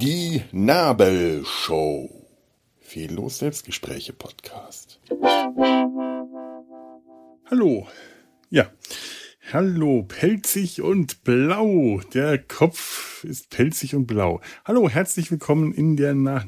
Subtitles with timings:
[0.00, 2.08] Die Nabelshow.
[2.80, 4.98] Fehllos Selbstgespräche Podcast.
[7.50, 7.86] Hallo.
[8.48, 8.70] Ja.
[9.52, 12.00] Hallo, pelzig und blau.
[12.14, 14.40] Der Kopf ist pelzig und blau.
[14.64, 16.46] Hallo, herzlich willkommen in der Na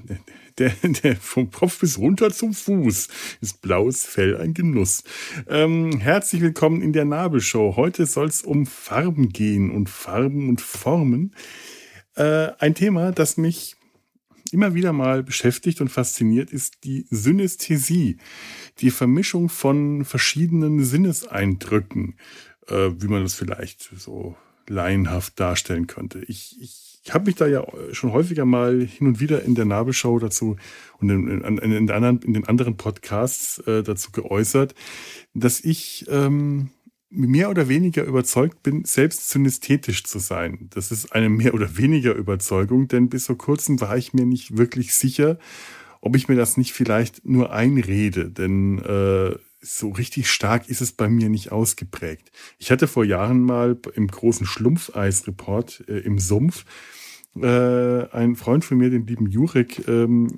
[0.59, 0.71] der,
[1.03, 3.09] der vom Kopf bis runter zum Fuß
[3.41, 5.05] ist blaues Fell ein Genuss.
[5.49, 7.77] Ähm, herzlich willkommen in der Nabelshow.
[7.77, 11.35] Heute soll es um Farben gehen und Farben und Formen.
[12.15, 13.77] Äh, ein Thema, das mich
[14.51, 18.19] immer wieder mal beschäftigt und fasziniert, ist die Synästhesie,
[18.81, 22.17] die Vermischung von verschiedenen Sinneseindrücken,
[22.69, 24.37] äh, wie man das vielleicht so
[24.69, 26.21] laienhaft darstellen könnte.
[26.27, 29.65] Ich, ich, ich habe mich da ja schon häufiger mal hin und wieder in der
[29.65, 30.57] Nabelshow dazu
[30.99, 34.75] und in, in, in, anderen, in den anderen Podcasts äh, dazu geäußert,
[35.35, 36.71] dass ich ähm,
[37.11, 40.69] mehr oder weniger überzeugt bin, selbst synästhetisch zu sein.
[40.71, 44.57] Das ist eine mehr oder weniger Überzeugung, denn bis vor kurzem war ich mir nicht
[44.57, 45.39] wirklich sicher,
[46.01, 50.93] ob ich mir das nicht vielleicht nur einrede, denn äh, so richtig stark ist es
[50.93, 52.31] bei mir nicht ausgeprägt.
[52.59, 56.65] Ich hatte vor Jahren mal im großen Schlumpfeis-Report äh, im Sumpf
[57.41, 60.29] äh, ein Freund von mir, den lieben Jurek, ähm,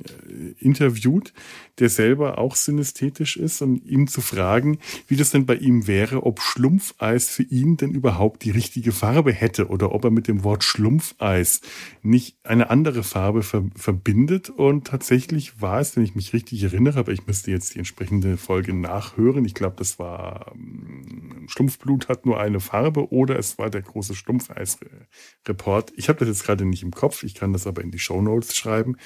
[0.61, 1.33] interviewt,
[1.79, 6.25] der selber auch synästhetisch ist und ihm zu fragen, wie das denn bei ihm wäre,
[6.25, 10.45] ob Schlumpfeis für ihn denn überhaupt die richtige Farbe hätte oder ob er mit dem
[10.45, 11.61] Wort Schlumpfeis
[12.03, 14.51] nicht eine andere Farbe ver verbindet.
[14.51, 18.37] Und tatsächlich war es, wenn ich mich richtig erinnere, aber ich müsste jetzt die entsprechende
[18.37, 19.45] Folge nachhören.
[19.45, 24.15] Ich glaube, das war ähm, Schlumpfblut hat nur eine Farbe oder es war der große
[24.15, 25.93] Schlumpfeis-Report.
[25.97, 28.23] Ich habe das jetzt gerade nicht im Kopf, ich kann das aber in die Show
[28.23, 28.97] Notes schreiben.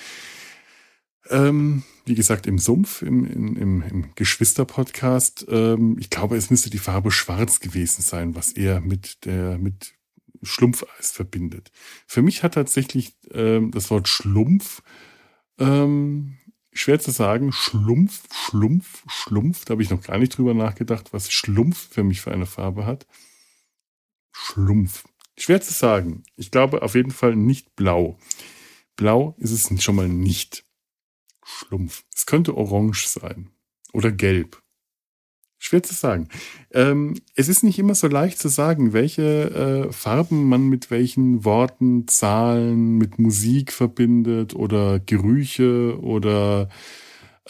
[1.31, 5.47] Ähm, wie gesagt, im Sumpf, im, im, im Geschwister-Podcast.
[5.49, 9.95] Ähm, ich glaube, es müsste die Farbe schwarz gewesen sein, was er mit der, mit
[10.43, 11.71] Schlumpfeis verbindet.
[12.07, 14.83] Für mich hat tatsächlich ähm, das Wort Schlumpf
[15.59, 16.39] ähm,
[16.73, 17.53] schwer zu sagen.
[17.53, 19.65] Schlumpf, Schlumpf, Schlumpf.
[19.65, 22.87] Da habe ich noch gar nicht drüber nachgedacht, was Schlumpf für mich für eine Farbe
[22.87, 23.07] hat.
[24.33, 25.05] Schlumpf.
[25.37, 26.23] Schwer zu sagen.
[26.37, 28.19] Ich glaube auf jeden Fall nicht blau.
[28.97, 30.65] Blau ist es schon mal nicht.
[31.49, 32.05] Schlumpf.
[32.15, 33.51] Es könnte orange sein
[33.93, 34.63] oder gelb.
[35.61, 36.29] Schwer zu sagen.
[36.73, 41.45] Ähm, es ist nicht immer so leicht zu sagen, welche äh, Farben man mit welchen
[41.45, 46.69] Worten, Zahlen, mit Musik verbindet oder Gerüche oder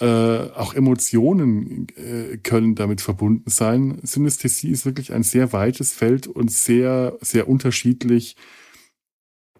[0.01, 3.99] äh, auch Emotionen äh, können damit verbunden sein.
[4.03, 8.37] Synästhesie ist wirklich ein sehr weites Feld und sehr, sehr unterschiedlich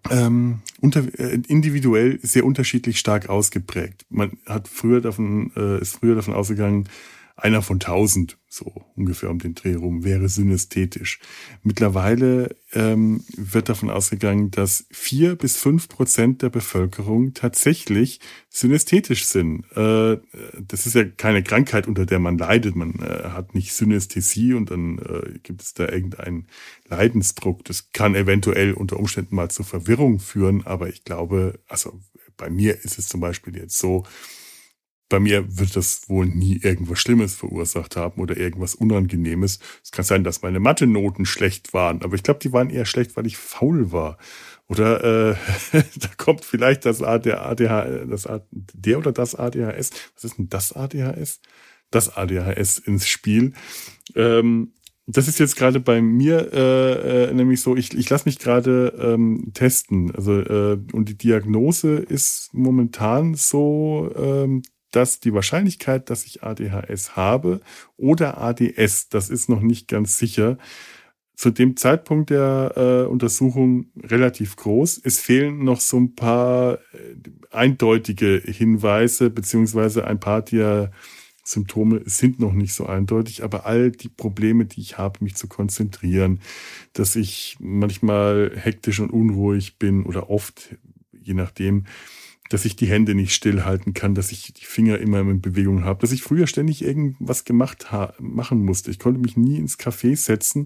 [0.09, 4.05] ähm, unter, äh, individuell sehr unterschiedlich stark ausgeprägt.
[4.09, 6.87] Man hat früher davon, äh, ist früher davon ausgegangen,
[7.43, 11.19] einer von tausend, so ungefähr um den Dreh rum, wäre synästhetisch.
[11.63, 19.65] Mittlerweile ähm, wird davon ausgegangen, dass vier bis fünf Prozent der Bevölkerung tatsächlich synästhetisch sind.
[19.75, 20.17] Äh,
[20.59, 22.75] das ist ja keine Krankheit, unter der man leidet.
[22.75, 26.47] Man äh, hat nicht Synästhesie und dann äh, gibt es da irgendeinen
[26.87, 27.63] Leidensdruck.
[27.65, 31.99] Das kann eventuell unter Umständen mal zur Verwirrung führen, aber ich glaube, also
[32.37, 34.05] bei mir ist es zum Beispiel jetzt so,
[35.09, 39.59] bei mir wird das wohl nie irgendwas Schlimmes verursacht haben oder irgendwas Unangenehmes.
[39.83, 43.17] Es kann sein, dass meine Mathe-Noten schlecht waren, aber ich glaube, die waren eher schlecht,
[43.17, 44.17] weil ich faul war.
[44.67, 45.35] Oder äh,
[45.95, 49.89] da kommt vielleicht das ADHS, das A, der oder das ADHS.
[50.13, 51.41] Was ist denn das ADHS?
[51.89, 53.53] Das ADHS ins Spiel.
[54.15, 54.73] Ähm,
[55.07, 58.93] das ist jetzt gerade bei mir äh, äh, nämlich so, ich, ich lasse mich gerade
[59.01, 60.13] ähm, testen.
[60.15, 67.15] Also äh, und die Diagnose ist momentan so, ähm, dass die Wahrscheinlichkeit, dass ich ADHS
[67.15, 67.61] habe
[67.97, 70.57] oder ADS, das ist noch nicht ganz sicher,
[71.35, 74.99] zu dem Zeitpunkt der äh, Untersuchung relativ groß.
[75.01, 77.15] Es fehlen noch so ein paar äh,
[77.49, 80.91] eindeutige Hinweise, beziehungsweise ein paar der
[81.49, 85.47] Symptome sind noch nicht so eindeutig, aber all die Probleme, die ich habe, mich zu
[85.47, 86.41] konzentrieren,
[86.93, 90.75] dass ich manchmal hektisch und unruhig bin oder oft,
[91.11, 91.85] je nachdem,
[92.49, 96.01] dass ich die Hände nicht stillhalten kann, dass ich die Finger immer in Bewegung habe,
[96.01, 97.87] dass ich früher ständig irgendwas gemacht
[98.19, 98.91] machen musste.
[98.91, 100.65] Ich konnte mich nie ins Café setzen,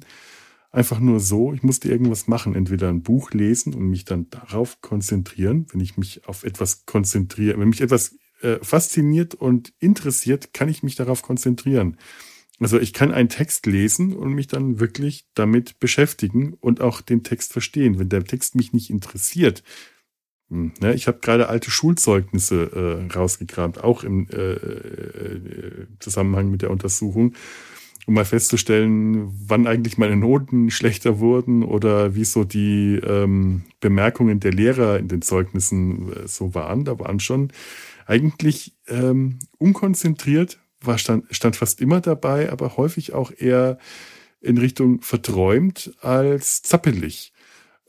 [0.71, 1.53] einfach nur so.
[1.53, 5.67] Ich musste irgendwas machen, entweder ein Buch lesen und mich dann darauf konzentrieren.
[5.71, 10.83] Wenn ich mich auf etwas konzentriere, wenn mich etwas äh, fasziniert und interessiert, kann ich
[10.83, 11.97] mich darauf konzentrieren.
[12.59, 17.23] Also ich kann einen Text lesen und mich dann wirklich damit beschäftigen und auch den
[17.23, 17.99] Text verstehen.
[17.99, 19.63] Wenn der Text mich nicht interessiert,
[20.53, 26.71] ne, ich habe gerade alte Schulzeugnisse äh, rausgekramt, auch im äh, äh, Zusammenhang mit der
[26.71, 27.33] Untersuchung.
[28.05, 34.39] um mal festzustellen, wann eigentlich meine Noten schlechter wurden oder wie so die ähm, Bemerkungen
[34.39, 36.83] der Lehrer in den Zeugnissen äh, so waren.
[36.85, 37.51] Da waren schon
[38.05, 43.77] eigentlich ähm, unkonzentriert, war stand, stand fast immer dabei, aber häufig auch eher
[44.41, 47.32] in Richtung verträumt als zappelig.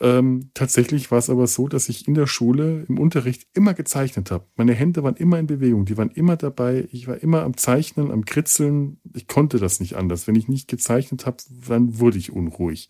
[0.01, 4.33] Ähm, tatsächlich war es aber so, dass ich in der Schule im Unterricht immer gezeichnet
[4.33, 4.45] habe.
[4.57, 6.89] Meine Hände waren immer in Bewegung, die waren immer dabei.
[6.91, 9.01] Ich war immer am Zeichnen, am Kritzeln.
[9.15, 10.27] Ich konnte das nicht anders.
[10.27, 11.37] Wenn ich nicht gezeichnet habe,
[11.69, 12.89] dann wurde ich unruhig.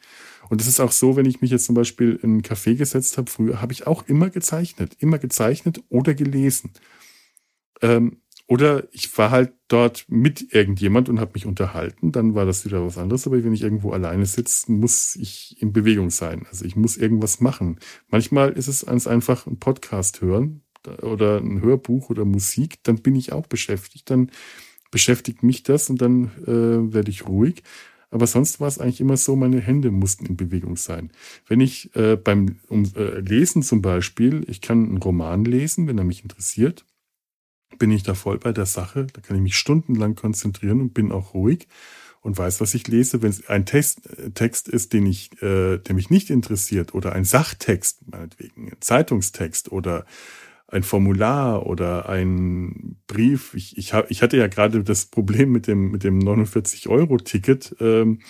[0.49, 3.19] Und es ist auch so, wenn ich mich jetzt zum Beispiel in einen Café gesetzt
[3.19, 4.97] habe, früher habe ich auch immer gezeichnet.
[4.99, 6.73] Immer gezeichnet oder gelesen.
[7.83, 12.65] Ähm, oder ich war halt dort mit irgendjemand und habe mich unterhalten, dann war das
[12.67, 13.27] wieder was anderes.
[13.27, 16.47] Aber wenn ich irgendwo alleine sitze, muss ich in Bewegung sein.
[16.51, 17.79] Also ich muss irgendwas machen.
[18.09, 20.63] Manchmal ist es ganz einfach ein Podcast hören
[21.01, 24.11] oder ein Hörbuch oder Musik, dann bin ich auch beschäftigt.
[24.11, 24.31] Dann
[24.91, 27.63] beschäftigt mich das und dann äh, werde ich ruhig.
[28.11, 31.11] Aber sonst war es eigentlich immer so, meine Hände mussten in Bewegung sein.
[31.49, 35.99] Wenn ich äh, beim um, äh, Lesen zum Beispiel, ich kann einen Roman lesen, wenn
[35.99, 36.85] er mich interessiert,
[37.79, 39.07] bin ich da voll bei der Sache.
[39.13, 41.69] Da kann ich mich stundenlang konzentrieren und bin auch ruhig
[42.21, 43.23] und weiß, was ich lese.
[43.23, 47.13] Wenn es ein Text, äh, Text ist, den ich, äh, der mich nicht interessiert, oder
[47.13, 50.07] ein Sachtext, meinetwegen, ein Zeitungstext oder
[50.67, 53.55] ein Formular oder ein Brief.
[53.55, 57.77] Ich, ich, hab, ich hatte ja gerade das Problem mit dem, mit dem 49-Euro-Ticket.
[57.81, 58.21] Ähm,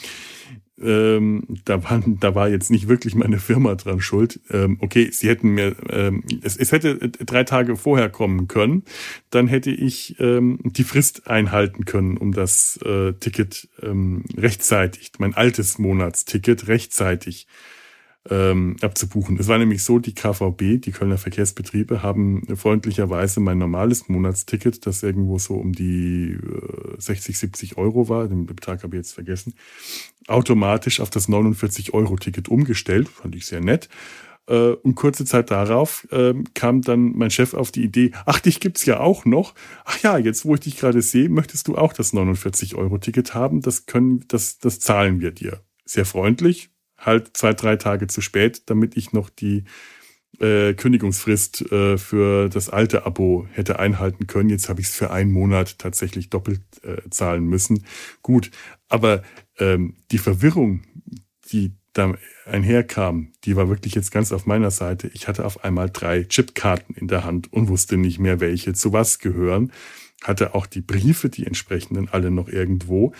[0.80, 4.40] ähm, da, war, da war jetzt nicht wirklich meine Firma dran schuld.
[4.50, 8.84] Ähm, okay, sie hätten mir, ähm, es, es hätte drei Tage vorher kommen können,
[9.30, 15.34] dann hätte ich ähm, die Frist einhalten können, um das äh, Ticket ähm, rechtzeitig, mein
[15.34, 17.46] altes Monatsticket rechtzeitig
[18.30, 19.38] ähm, abzubuchen.
[19.38, 25.02] Es war nämlich so, die KVB, die Kölner Verkehrsbetriebe, haben freundlicherweise mein normales Monatsticket, das
[25.02, 29.54] irgendwo so um die äh, 60, 70 Euro war, den Betrag habe ich jetzt vergessen,
[30.26, 33.08] automatisch auf das 49-Euro-Ticket umgestellt.
[33.08, 33.88] Fand ich sehr nett.
[34.46, 38.60] Äh, und kurze Zeit darauf äh, kam dann mein Chef auf die Idee, ach, dich
[38.60, 39.54] gibt's ja auch noch.
[39.84, 43.60] Ach ja, jetzt wo ich dich gerade sehe, möchtest du auch das 49-Euro-Ticket haben.
[43.60, 45.60] Das können, das, das zahlen wir dir.
[45.86, 46.70] Sehr freundlich,
[47.04, 49.64] halt zwei, drei Tage zu spät, damit ich noch die
[50.40, 54.50] äh, Kündigungsfrist äh, für das alte Abo hätte einhalten können.
[54.50, 57.84] Jetzt habe ich es für einen Monat tatsächlich doppelt äh, zahlen müssen.
[58.22, 58.50] Gut,
[58.88, 59.22] aber
[59.58, 60.82] ähm, die Verwirrung,
[61.52, 62.14] die da
[62.44, 65.08] einherkam, die war wirklich jetzt ganz auf meiner Seite.
[65.14, 68.92] Ich hatte auf einmal drei Chipkarten in der Hand und wusste nicht mehr, welche zu
[68.92, 69.72] was gehören.
[70.22, 73.14] Hatte auch die Briefe, die entsprechenden, alle noch irgendwo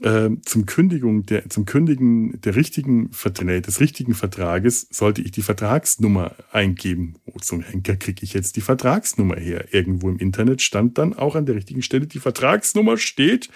[0.00, 6.34] äh, zum Kündigung der, zum Kündigen der richtigen des richtigen Vertrages sollte ich die Vertragsnummer
[6.50, 7.16] eingeben.
[7.26, 9.72] Wo zum Henker kriege ich jetzt die Vertragsnummer her?
[9.72, 13.50] Irgendwo im Internet stand dann auch an der richtigen Stelle die Vertragsnummer steht.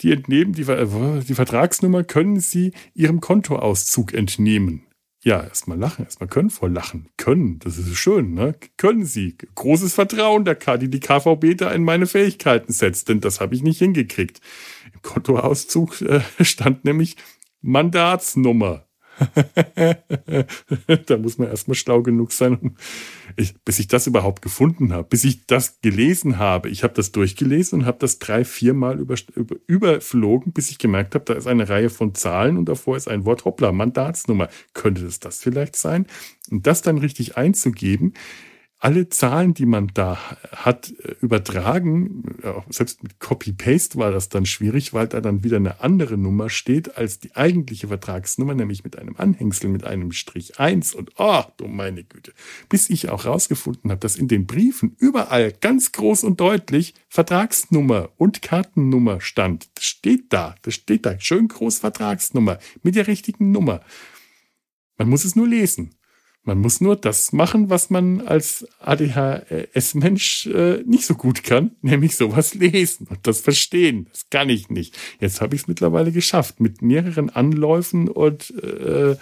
[0.00, 4.87] Die entnehmen die, äh, die Vertragsnummer können Sie Ihrem Kontoauszug entnehmen.
[5.24, 7.08] Ja, erstmal lachen, erstmal können vor lachen.
[7.16, 8.54] Können, das ist schön, ne?
[8.76, 9.36] Können Sie.
[9.54, 13.54] Großes Vertrauen, der K, die die KVB da in meine Fähigkeiten setzt, denn das habe
[13.56, 14.40] ich nicht hingekriegt.
[14.94, 17.16] Im Kontoauszug äh, stand nämlich
[17.62, 18.87] Mandatsnummer.
[21.06, 22.76] da muss man erstmal schlau genug sein, um
[23.36, 26.68] ich, bis ich das überhaupt gefunden habe, bis ich das gelesen habe.
[26.68, 31.14] Ich habe das durchgelesen und habe das drei, viermal über, über, überflogen, bis ich gemerkt
[31.14, 34.48] habe, da ist eine Reihe von Zahlen und davor ist ein Wort, hoppla, Mandatsnummer.
[34.74, 36.06] Könnte das das vielleicht sein?
[36.50, 38.14] Und das dann richtig einzugeben,
[38.80, 40.18] alle Zahlen, die man da
[40.52, 42.22] hat, äh, übertragen.
[42.70, 46.96] Selbst mit Copy-Paste war das dann schwierig, weil da dann wieder eine andere Nummer steht
[46.96, 50.94] als die eigentliche Vertragsnummer, nämlich mit einem Anhängsel, mit einem Strich 1.
[50.94, 52.32] Und oh, du meine Güte.
[52.68, 58.10] Bis ich auch rausgefunden habe, dass in den Briefen überall ganz groß und deutlich Vertragsnummer
[58.16, 59.68] und Kartennummer stand.
[59.74, 60.54] Das steht da.
[60.62, 61.18] Das steht da.
[61.18, 63.80] Schön groß Vertragsnummer mit der richtigen Nummer.
[64.98, 65.97] Man muss es nur lesen.
[66.48, 72.16] Man muss nur das machen, was man als ADHS-Mensch äh, nicht so gut kann, nämlich
[72.16, 74.06] sowas lesen und das verstehen.
[74.10, 74.96] Das kann ich nicht.
[75.20, 79.16] Jetzt habe ich es mittlerweile geschafft mit mehreren Anläufen und äh,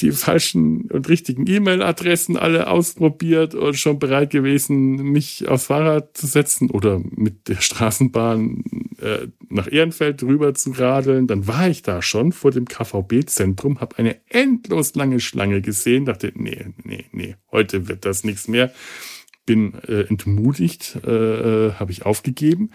[0.00, 6.26] die falschen und richtigen E-Mail-Adressen alle ausprobiert und schon bereit gewesen, mich aufs Fahrrad zu
[6.26, 8.64] setzen oder mit der Straßenbahn
[9.00, 11.26] äh, nach Ehrenfeld rüber zu radeln.
[11.26, 16.32] Dann war ich da schon vor dem KVB-Zentrum, habe eine endlos lange Schlange gesehen, dachte,
[16.34, 18.72] nee, nee, nee, heute wird das nichts mehr.
[19.46, 22.70] Bin äh, entmutigt, äh, äh habe ich aufgegeben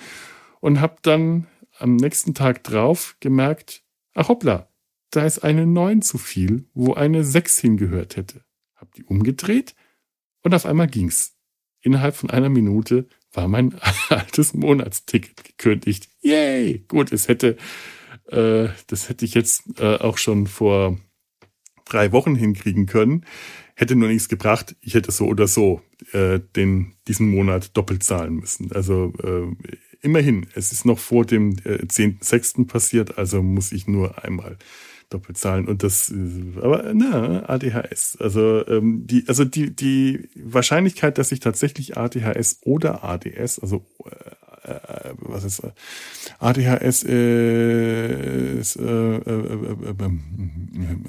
[0.60, 3.84] und habe dann am nächsten Tag drauf gemerkt,
[4.14, 4.71] ach hoppla,
[5.12, 8.44] da ist eine 9 zu viel, wo eine 6 hingehört hätte.
[8.76, 9.76] Hab die umgedreht
[10.42, 11.36] und auf einmal ging's.
[11.82, 13.76] Innerhalb von einer Minute war mein
[14.10, 16.10] altes Monatsticket gekündigt.
[16.22, 16.86] Yay!
[16.88, 17.58] Gut, es hätte,
[18.28, 20.98] äh, das hätte ich jetzt äh, auch schon vor
[21.86, 23.26] drei Wochen hinkriegen können.
[23.76, 24.76] Hätte nur nichts gebracht.
[24.82, 25.82] Ich hätte so oder so
[26.14, 28.72] äh, den diesen Monat doppelt zahlen müssen.
[28.72, 32.68] Also äh, immerhin, es ist noch vor dem äh, 10.6.
[32.68, 34.58] passiert, also muss ich nur einmal
[35.14, 35.68] doppelt zahlen.
[35.68, 38.18] Und das, äh, aber na, ADHS.
[38.20, 44.10] Also ähm, die, also die, die Wahrscheinlichkeit, dass ich tatsächlich ADHS oder ADS, also äh,
[44.64, 45.72] äh, was ist äh,
[46.40, 49.94] ADHS ist äh, äh, äh,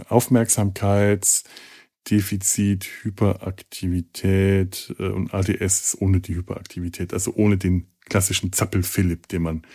[0.09, 9.66] Aufmerksamkeitsdefizit, Hyperaktivität und ADS ist ohne die Hyperaktivität, also ohne den klassischen Zappel-Philipp, den man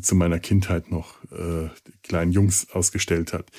[0.00, 1.68] zu meiner Kindheit noch äh,
[2.02, 3.50] kleinen Jungs ausgestellt hat.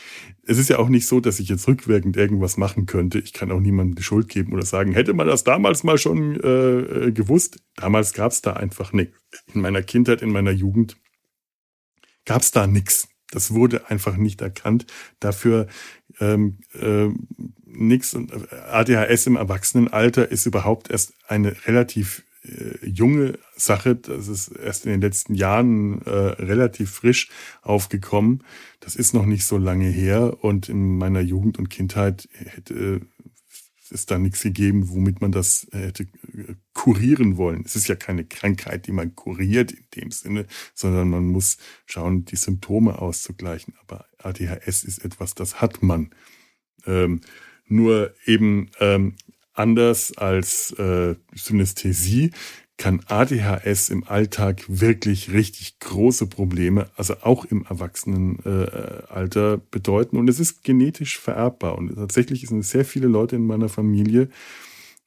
[0.43, 3.19] Es ist ja auch nicht so, dass ich jetzt rückwirkend irgendwas machen könnte.
[3.19, 6.39] Ich kann auch niemandem die Schuld geben oder sagen, hätte man das damals mal schon
[6.39, 7.59] äh, äh gewusst.
[7.75, 9.17] Damals gab es da einfach nichts.
[9.53, 10.97] In meiner Kindheit, in meiner Jugend
[12.25, 13.09] gab es da nichts.
[13.31, 14.85] Das wurde einfach nicht erkannt.
[15.19, 15.67] Dafür
[16.19, 17.07] ähm, äh,
[17.65, 18.15] nichts.
[18.15, 23.95] ADHS im Erwachsenenalter ist überhaupt erst eine relativ äh, junge Sache.
[23.95, 27.29] Das ist erst in den letzten Jahren äh, relativ frisch
[27.61, 28.43] aufgekommen.
[28.79, 30.43] Das ist noch nicht so lange her.
[30.43, 33.01] Und in meiner Jugend und Kindheit hätte
[33.91, 37.63] es da nichts gegeben, womit man das hätte äh, kurieren wollen.
[37.65, 42.25] Es ist ja keine Krankheit, die man kuriert in dem Sinne, sondern man muss schauen,
[42.25, 43.75] die Symptome auszugleichen.
[43.81, 46.11] Aber ADHS ist etwas, das hat man.
[46.85, 47.21] Ähm,
[47.67, 49.15] nur eben ähm,
[49.53, 52.31] Anders als äh, Synästhesie
[52.77, 60.17] kann ADHS im Alltag wirklich richtig große Probleme, also auch im Erwachsenenalter äh, bedeuten.
[60.17, 61.77] Und es ist genetisch vererbbar.
[61.77, 64.29] Und tatsächlich sind sehr viele Leute in meiner Familie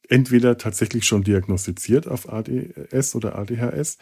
[0.09, 3.97] entweder tatsächlich schon diagnostiziert auf ADS oder ADHS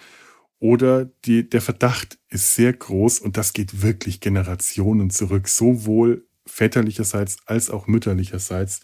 [0.60, 7.38] oder die, der Verdacht ist sehr groß und das geht wirklich Generationen zurück, sowohl väterlicherseits
[7.46, 8.82] als auch mütterlicherseits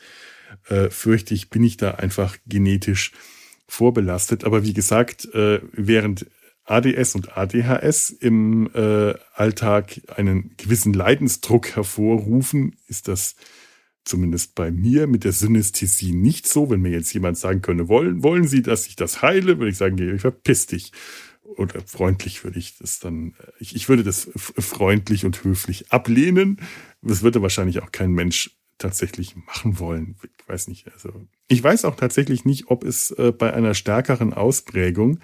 [0.67, 3.11] äh, fürchte ich, bin ich da einfach genetisch
[3.67, 4.43] vorbelastet.
[4.43, 6.27] Aber wie gesagt, äh, während
[6.65, 13.35] ADS und ADHS im äh, Alltag einen gewissen Leidensdruck hervorrufen, ist das
[14.05, 16.69] zumindest bei mir mit der Synästhesie nicht so.
[16.69, 19.77] Wenn mir jetzt jemand sagen könnte, wollen, wollen Sie, dass ich das heile, würde ich
[19.77, 20.91] sagen, ich verpiss dich.
[21.43, 26.57] Oder freundlich würde ich das dann, äh, ich, ich würde das freundlich und höflich ablehnen.
[27.01, 30.15] Das würde wahrscheinlich auch kein Mensch tatsächlich machen wollen.
[30.24, 30.91] Ich weiß nicht.
[30.91, 31.12] Also
[31.48, 35.19] ich weiß auch tatsächlich nicht, ob es äh, bei einer stärkeren Ausprägung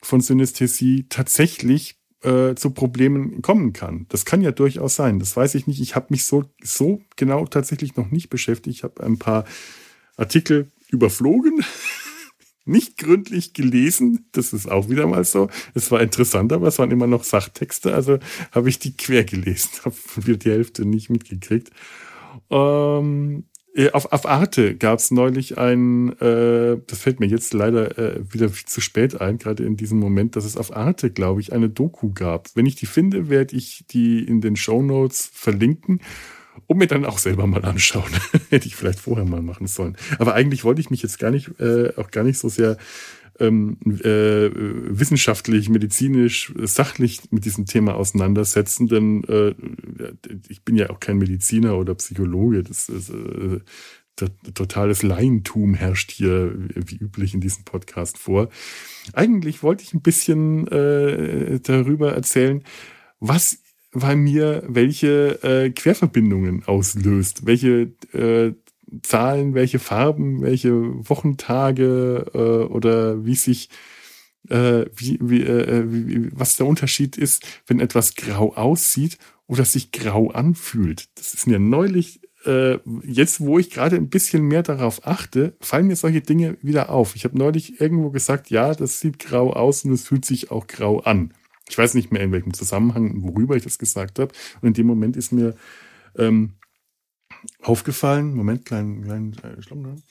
[0.00, 4.06] von Synästhesie tatsächlich äh, zu Problemen kommen kann.
[4.08, 5.18] Das kann ja durchaus sein.
[5.18, 5.80] Das weiß ich nicht.
[5.80, 8.78] Ich habe mich so so genau tatsächlich noch nicht beschäftigt.
[8.78, 9.44] Ich habe ein paar
[10.16, 11.64] Artikel überflogen.
[12.64, 14.26] nicht gründlich gelesen.
[14.32, 15.50] Das ist auch wieder mal so.
[15.74, 17.94] Es war interessant, aber es waren immer noch Sachtexte.
[17.94, 18.18] Also
[18.52, 21.70] habe ich die quer gelesen, habe die Hälfte nicht mitgekriegt.
[22.50, 27.98] Ähm, äh, auf, auf Arte gab es neulich ein, äh, das fällt mir jetzt leider
[27.98, 31.52] äh, wieder zu spät ein, gerade in diesem Moment, dass es auf Arte, glaube ich,
[31.52, 32.48] eine Doku gab.
[32.54, 36.00] Wenn ich die finde, werde ich die in den Show Notes verlinken
[36.66, 38.12] und mir dann auch selber mal anschauen.
[38.50, 39.96] Hätte ich vielleicht vorher mal machen sollen.
[40.20, 42.76] Aber eigentlich wollte ich mich jetzt gar nicht, äh, auch gar nicht so sehr
[43.40, 49.54] ähm, äh, wissenschaftlich, medizinisch, sachlich mit diesem Thema auseinandersetzen, denn äh,
[50.48, 52.62] ich bin ja auch kein Mediziner oder Psychologe.
[52.62, 53.60] Das ist äh,
[54.16, 58.48] totales Laientum herrscht hier wie üblich in diesem Podcast vor.
[59.12, 62.62] Eigentlich wollte ich ein bisschen äh, darüber erzählen,
[63.18, 63.58] was
[63.92, 68.54] bei mir welche äh, Querverbindungen auslöst, welche äh,
[69.02, 70.72] Zahlen, welche Farben, welche
[71.08, 73.68] Wochentage äh, oder wie sich
[74.48, 79.92] äh, wie, wie, äh, wie, was der Unterschied ist, wenn etwas grau aussieht oder sich
[79.92, 81.08] grau anfühlt.
[81.14, 85.86] Das ist mir neulich, äh, jetzt wo ich gerade ein bisschen mehr darauf achte, fallen
[85.86, 87.16] mir solche Dinge wieder auf.
[87.16, 90.66] Ich habe neulich irgendwo gesagt, ja, das sieht grau aus und es fühlt sich auch
[90.66, 91.32] grau an.
[91.68, 94.34] Ich weiß nicht mehr in welchem Zusammenhang, worüber ich das gesagt habe.
[94.60, 95.54] Und in dem Moment ist mir
[96.16, 96.54] ähm,
[97.62, 98.34] aufgefallen.
[98.34, 100.02] Moment, kleinen, kleinen äh.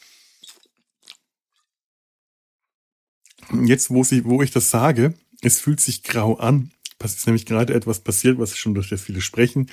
[3.66, 6.72] Jetzt, wo, sie, wo ich das sage, es fühlt sich grau an.
[7.00, 9.70] Es ist nämlich gerade etwas passiert, was schon durch das viele Sprechen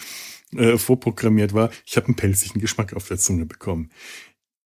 [0.56, 1.70] äh, vorprogrammiert war.
[1.86, 3.90] Ich habe einen pelzigen Geschmack auf der Zunge bekommen.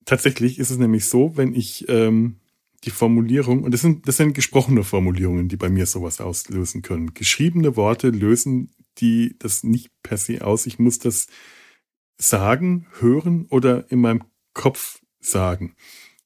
[0.06, 2.40] Tatsächlich ist es nämlich so, wenn ich ähm,
[2.84, 7.14] die Formulierung, und das sind, das sind gesprochene Formulierungen, die bei mir sowas auslösen können.
[7.14, 10.66] Geschriebene Worte lösen die das nicht per se aus.
[10.66, 11.28] Ich muss das
[12.20, 14.24] sagen, hören oder in meinem
[14.54, 15.76] Kopf sagen.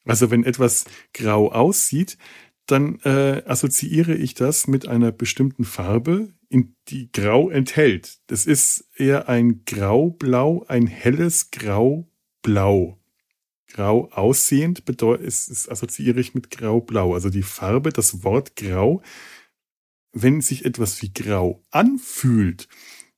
[0.03, 2.17] Also wenn etwas grau aussieht,
[2.65, 8.19] dann äh, assoziiere ich das mit einer bestimmten Farbe, in die Grau enthält.
[8.27, 12.99] Das ist eher ein Graublau, ein helles Graublau.
[13.67, 17.15] Grau aussehend bedeutet, es, es assoziiere ich mit Graublau.
[17.15, 19.01] Also die Farbe, das Wort Grau,
[20.11, 22.67] wenn sich etwas wie Grau anfühlt,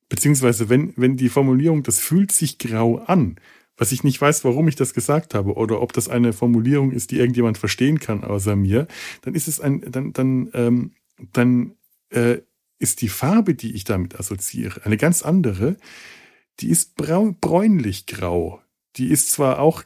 [0.09, 3.37] beziehungsweise wenn, wenn die Formulierung, das fühlt sich grau an,
[3.77, 7.11] was ich nicht weiß, warum ich das gesagt habe oder ob das eine Formulierung ist,
[7.11, 8.87] die irgendjemand verstehen kann außer mir,
[9.21, 10.91] dann ist es ein, dann, dann, ähm,
[11.33, 11.73] dann
[12.09, 12.37] äh,
[12.79, 15.77] ist die Farbe, die ich damit assoziiere, eine ganz andere.
[16.59, 18.61] Die ist bräunlich grau.
[18.95, 19.83] Die ist zwar auch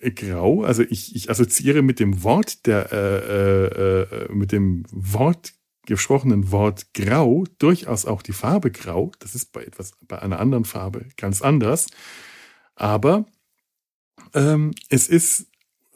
[0.00, 4.84] äh, grau, also ich, ich assoziiere mit dem Wort der äh, äh, äh, mit dem
[4.90, 5.54] Wort
[5.86, 9.12] gesprochenen Wort grau durchaus auch die Farbe grau.
[9.18, 11.86] Das ist bei etwas bei einer anderen Farbe ganz anders.
[12.74, 13.26] Aber
[14.34, 15.46] ähm, es ist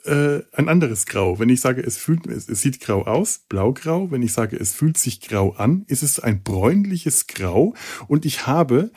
[0.04, 1.38] äh, ein anderes Grau.
[1.38, 4.10] Wenn ich sage, es fühlt, es, es sieht grau aus, blaugrau.
[4.10, 7.74] Wenn ich sage, es fühlt sich grau an, ist es ein bräunliches Grau.
[8.06, 8.90] Und ich habe,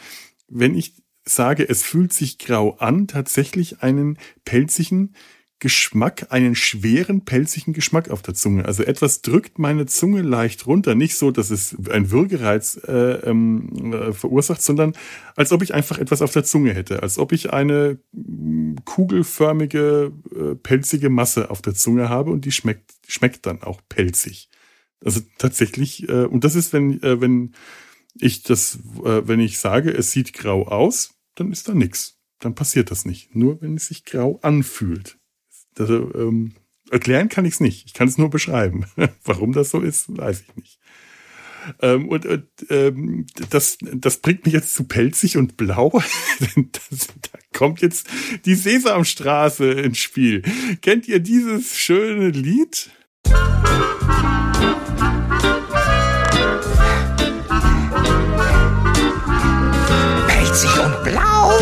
[0.48, 5.15] wenn ich sage, es fühlt sich grau an, tatsächlich einen pelzigen
[5.62, 8.65] Geschmack, einen schweren, pelzigen Geschmack auf der Zunge.
[8.65, 10.96] Also etwas drückt meine Zunge leicht runter.
[10.96, 14.94] Nicht so, dass es ein Würgereiz äh, ähm, äh, verursacht, sondern
[15.36, 17.03] als ob ich einfach etwas auf der Zunge hätte.
[17.03, 22.51] Als ob ich eine mm, kugelförmige, äh, pelzige Masse auf der Zunge habe und die
[22.51, 24.50] schmeckt, schmeckt dann auch pelzig.
[25.06, 27.53] Also tatsächlich, äh, und das ist, wenn, äh, wenn
[28.15, 32.18] ich das, äh, wenn ich sage, es sieht grau aus, dann ist da nichts.
[32.39, 33.36] Dann passiert das nicht.
[33.36, 35.21] Nur wenn es sich grau anfühlt.
[35.78, 36.54] Also, ähm,
[36.92, 37.86] erklären kann ich es nicht.
[37.86, 38.86] Ich kann es nur beschreiben.
[39.24, 40.80] Warum das so ist, weiß ich nicht.
[41.82, 45.92] Ähm, und und ähm, das, das bringt mich jetzt zu pelzig und blau.
[46.56, 48.08] das, da kommt jetzt
[48.46, 50.42] die Sesamstraße ins Spiel.
[50.82, 52.90] Kennt ihr dieses schöne Lied?
[60.27, 61.60] Pelzig und blau,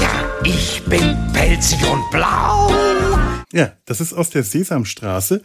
[0.00, 3.15] ja, ich bin pelzig und blau.
[3.52, 5.42] Ja, das ist aus der Sesamstraße.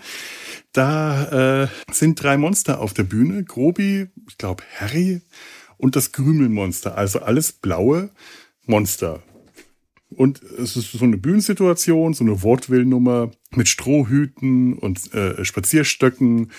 [0.74, 3.44] Da äh, sind drei Monster auf der Bühne.
[3.44, 5.22] Grobi, ich glaube Harry
[5.78, 6.98] und das Krümelmonster.
[6.98, 8.10] Also alles blaue
[8.66, 9.22] Monster.
[10.10, 16.52] Und es ist so eine Bühnensituation, so eine Wortwillnummer mit Strohhüten und äh, Spazierstöcken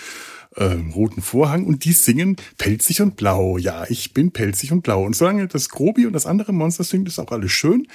[0.55, 3.57] äh, roten Vorhang und die singen pelzig und blau.
[3.57, 5.03] Ja, ich bin pelzig und blau.
[5.03, 7.87] Und solange das Grobi und das andere Monster singt, ist auch alles schön,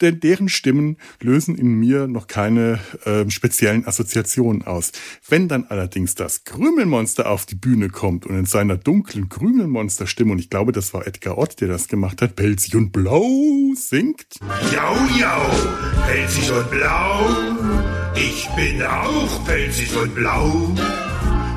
[0.00, 4.92] denn deren Stimmen lösen in mir noch keine äh, speziellen Assoziationen aus.
[5.28, 10.38] Wenn dann allerdings das Krümelmonster auf die Bühne kommt und in seiner dunklen Krümelmonsterstimme, und
[10.38, 13.26] ich glaube, das war Edgar Ott, der das gemacht hat, pelzig und blau
[13.74, 14.38] singt.
[14.72, 17.26] Jau, jau, pelzig und blau.
[18.14, 20.74] Ich bin auch pelzig und blau.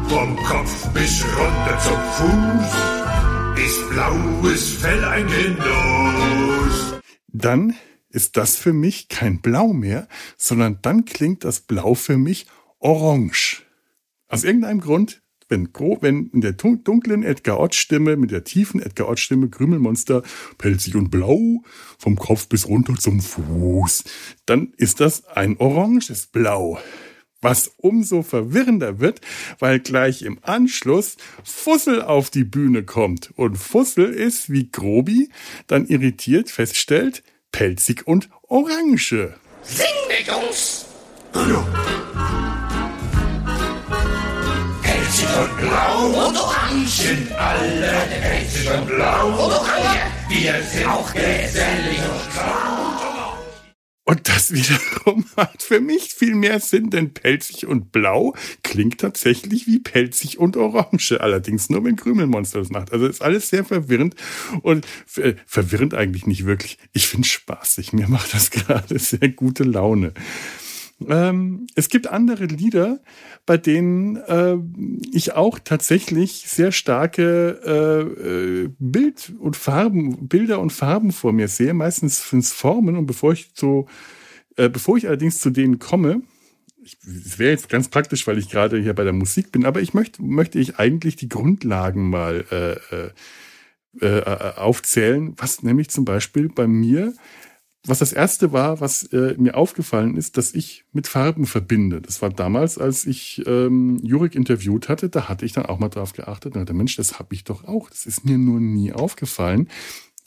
[0.09, 6.99] Vom Kopf bis runter zum Fuß ist blaues Fell ein Genuss.
[7.27, 7.75] Dann
[8.09, 12.47] ist das für mich kein Blau mehr, sondern dann klingt das Blau für mich
[12.79, 13.61] orange.
[14.27, 15.69] Aus irgendeinem Grund, wenn,
[16.01, 20.23] wenn in der dunklen Edgar Ott Stimme, mit der tiefen Edgar Ott Stimme, Krümelmonster,
[20.57, 21.61] pelzig und blau,
[21.99, 24.05] vom Kopf bis runter zum Fuß,
[24.47, 26.79] dann ist das ein oranges Blau.
[27.41, 29.21] Was umso verwirrender wird,
[29.59, 33.31] weil gleich im Anschluss Fussel auf die Bühne kommt.
[33.35, 35.29] Und Fussel ist, wie Grobi
[35.67, 39.35] dann irritiert feststellt, pelzig und orange.
[39.63, 40.85] Sing mit uns!
[44.81, 49.99] Pelzig und blau und orange sind alle pelzig und blau und orange.
[50.29, 52.98] Wir sind auch gesellig und grau.
[54.09, 59.67] Und das wiederum hat für mich viel mehr Sinn, denn pelzig und blau klingt tatsächlich
[59.67, 61.21] wie pelzig und orange.
[61.21, 62.91] Allerdings nur, wenn Krümelmonster das macht.
[62.91, 64.15] Also ist alles sehr verwirrend
[64.63, 66.79] und äh, verwirrend eigentlich nicht wirklich.
[66.91, 67.93] Ich finde spaßig.
[67.93, 70.13] Mir macht das gerade sehr gute Laune.
[71.07, 72.99] Ähm, es gibt andere Lieder,
[73.45, 74.57] bei denen äh,
[75.11, 81.47] ich auch tatsächlich sehr starke äh, äh, Bild und Farben, Bilder und Farben vor mir
[81.47, 81.73] sehe.
[81.73, 82.97] Meistens sind es Formen.
[82.97, 83.87] Und bevor ich so,
[84.57, 86.21] äh, bevor ich allerdings zu denen komme,
[86.83, 89.93] es wäre jetzt ganz praktisch, weil ich gerade hier bei der Musik bin, aber ich
[89.93, 93.11] möchte, möchte ich eigentlich die Grundlagen mal äh, äh,
[94.01, 97.13] äh, aufzählen, was nämlich zum Beispiel bei mir
[97.85, 102.01] was das erste war, was äh, mir aufgefallen ist, dass ich mit Farben verbinde.
[102.01, 105.89] Das war damals, als ich ähm, Jurik interviewt hatte, da hatte ich dann auch mal
[105.89, 106.55] drauf geachtet.
[106.55, 107.89] Und dachte, Mensch, das habe ich doch auch.
[107.89, 109.69] Das ist mir nur nie aufgefallen,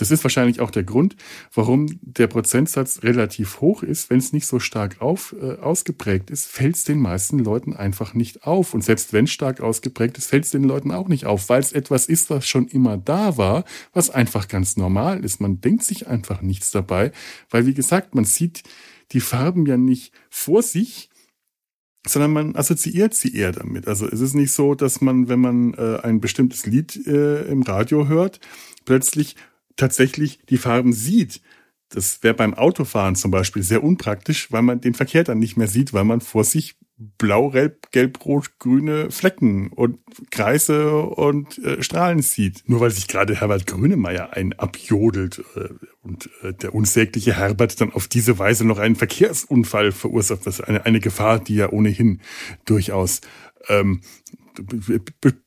[0.03, 1.15] Das ist wahrscheinlich auch der Grund,
[1.55, 4.11] warum der Prozentsatz relativ hoch ist.
[4.11, 8.13] Wenn es nicht so stark auf, äh, ausgeprägt ist, fällt es den meisten Leuten einfach
[8.13, 8.75] nicht auf.
[8.75, 11.61] Und selbst wenn es stark ausgeprägt ist, fällt es den Leuten auch nicht auf, weil
[11.61, 15.41] es etwas ist, was schon immer da war, was einfach ganz normal ist.
[15.41, 17.13] Man denkt sich einfach nichts dabei,
[17.49, 18.65] weil wie gesagt, man sieht
[19.13, 21.11] die Farben ja nicht vor sich,
[22.05, 23.87] sondern man assoziiert sie eher damit.
[23.87, 27.63] Also es ist nicht so, dass man, wenn man äh, ein bestimmtes Lied äh, im
[27.63, 28.41] Radio hört,
[28.85, 29.37] plötzlich
[29.77, 31.41] tatsächlich die Farben sieht.
[31.89, 35.69] Das wäre beim Autofahren zum Beispiel sehr unpraktisch, weil man den Verkehr dann nicht mehr
[35.69, 36.77] sieht, weil man vor sich
[37.19, 39.99] blau, gelb, rot, grüne Flecken und
[40.31, 42.63] Kreise und äh, Strahlen sieht.
[42.67, 45.69] Nur weil sich gerade Herbert Grünemeyer ein abjodelt äh,
[46.03, 50.47] und äh, der unsägliche Herbert dann auf diese Weise noch einen Verkehrsunfall verursacht.
[50.47, 52.21] Das ist eine, eine Gefahr, die ja ohnehin
[52.65, 53.21] durchaus
[53.69, 54.01] ähm,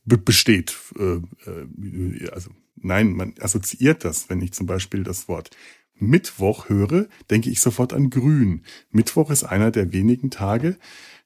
[0.06, 0.76] besteht.
[0.98, 5.52] Äh, äh, also nein, man assoziiert das, wenn ich zum Beispiel das Wort
[5.98, 8.64] Mittwoch höre, denke ich sofort an Grün.
[8.92, 10.78] Mittwoch ist einer der wenigen Tage,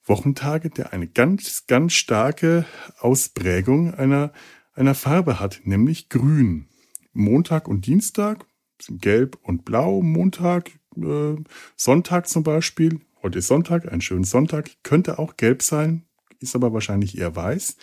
[0.06, 2.66] Wochentage, der eine ganz, ganz starke
[3.00, 4.32] Ausprägung einer,
[4.74, 6.68] einer Farbe hat, nämlich Grün.
[7.14, 8.46] Montag und Dienstag
[8.82, 10.02] sind gelb und blau.
[10.02, 11.36] Montag, äh,
[11.76, 13.02] Sonntag zum Beispiel.
[13.22, 14.72] Heute ist Sonntag, ein schöner Sonntag.
[14.84, 16.06] Könnte auch gelb sein,
[16.40, 17.78] ist aber wahrscheinlich eher weiß.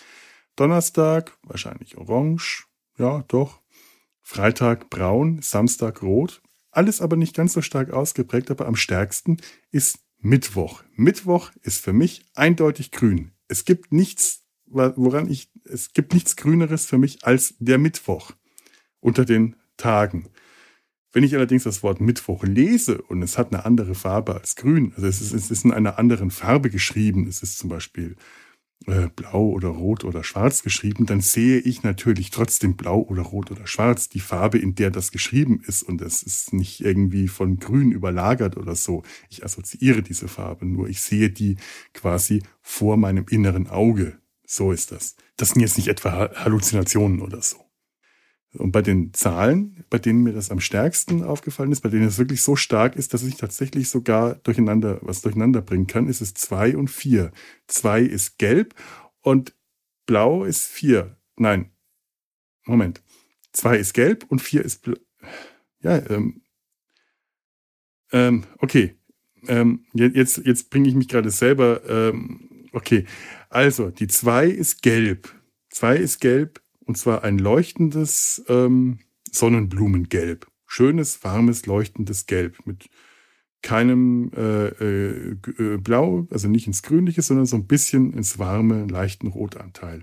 [0.57, 2.66] Donnerstag wahrscheinlich orange.
[2.99, 3.61] Ja, doch.
[4.23, 6.43] Freitag braun, Samstag rot.
[6.71, 9.39] Alles aber nicht ganz so stark ausgeprägt, aber am stärksten
[9.71, 10.83] ist Mittwoch.
[10.95, 13.33] Mittwoch ist für mich eindeutig grün.
[13.49, 18.33] Es gibt nichts, woran ich, es gibt nichts Grüneres für mich als der Mittwoch
[19.01, 20.29] unter den Tagen.
[21.13, 24.93] Wenn ich allerdings das Wort Mittwoch lese und es hat eine andere Farbe als grün,
[24.97, 28.17] also es ist, es ist in einer anderen Farbe geschrieben, es ist zum Beispiel
[28.87, 33.51] äh, blau oder rot oder schwarz geschrieben, dann sehe ich natürlich trotzdem blau oder rot
[33.51, 35.83] oder schwarz, die Farbe, in der das geschrieben ist.
[35.83, 39.03] Und das ist nicht irgendwie von grün überlagert oder so.
[39.29, 40.89] Ich assoziiere diese Farbe nur.
[40.89, 41.57] Ich sehe die
[41.95, 44.19] quasi vor meinem inneren Auge.
[44.47, 45.17] So ist das.
[45.37, 47.66] Das sind jetzt nicht etwa Halluzinationen oder so.
[48.55, 52.19] Und bei den Zahlen, bei denen mir das am stärksten aufgefallen ist, bei denen es
[52.19, 56.35] wirklich so stark ist, dass ich tatsächlich sogar durcheinander, was durcheinander bringen kann, ist es
[56.35, 57.33] zwei und vier.
[57.67, 58.75] Zwei ist gelb
[59.21, 59.55] und
[60.07, 61.17] blau ist vier.
[61.37, 61.71] Nein.
[62.65, 63.03] Moment.
[63.53, 64.97] Zwei ist gelb und vier ist blau.
[65.81, 66.43] Ja, ähm,
[68.13, 68.97] ähm, okay.
[69.49, 71.83] Ähm, jetzt, jetzt bringe ich mich gerade selber.
[71.89, 73.05] Ähm, okay.
[73.51, 75.33] Also, die zwei ist gelb.
[75.71, 80.47] Zwei ist gelb, und zwar ein leuchtendes ähm, Sonnenblumengelb.
[80.67, 82.89] Schönes, warmes, leuchtendes Gelb mit
[83.63, 88.87] keinem äh, äh, äh, Blau, also nicht ins Grünliche, sondern so ein bisschen ins warme,
[88.87, 90.03] leichten Rotanteil.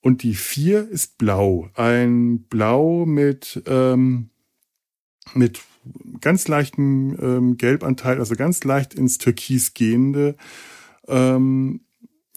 [0.00, 1.68] Und die vier ist blau.
[1.74, 4.30] Ein Blau mit, ähm,
[5.34, 5.60] mit
[6.20, 10.36] ganz leichtem ähm, Gelbanteil, also ganz leicht ins Türkis gehende.
[11.08, 11.80] Ähm,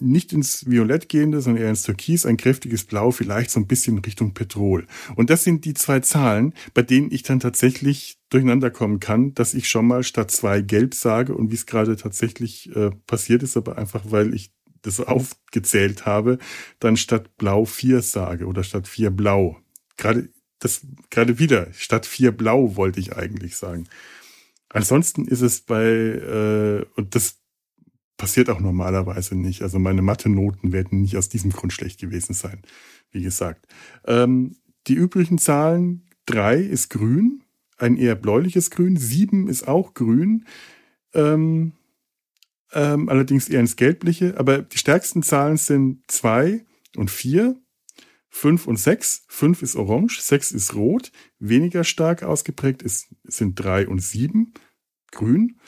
[0.00, 3.98] nicht ins Violett gehende, sondern eher ins Türkis, ein kräftiges Blau, vielleicht so ein bisschen
[3.98, 4.86] Richtung Petrol.
[5.16, 9.54] Und das sind die zwei Zahlen, bei denen ich dann tatsächlich durcheinander kommen kann, dass
[9.54, 13.56] ich schon mal statt zwei gelb sage und wie es gerade tatsächlich äh, passiert ist,
[13.56, 16.38] aber einfach weil ich das aufgezählt habe,
[16.78, 19.58] dann statt blau vier sage oder statt vier blau.
[19.96, 23.88] Gerade das gerade wieder statt vier blau wollte ich eigentlich sagen.
[24.68, 27.39] Ansonsten ist es bei äh, und das
[28.20, 29.62] passiert auch normalerweise nicht.
[29.62, 32.60] Also meine Mathe-Noten werden nicht aus diesem Grund schlecht gewesen sein,
[33.12, 33.66] wie gesagt.
[34.04, 34.56] Ähm,
[34.86, 37.42] die üblichen Zahlen, drei ist grün,
[37.78, 40.44] ein eher bläuliches Grün, sieben ist auch grün,
[41.14, 41.72] ähm,
[42.72, 47.58] ähm, allerdings eher ins Gelbliche, aber die stärksten Zahlen sind zwei und vier,
[48.28, 49.24] fünf und sechs.
[49.28, 54.52] Fünf ist orange, sechs ist rot, weniger stark ausgeprägt ist, sind drei und sieben,
[55.10, 55.58] grün.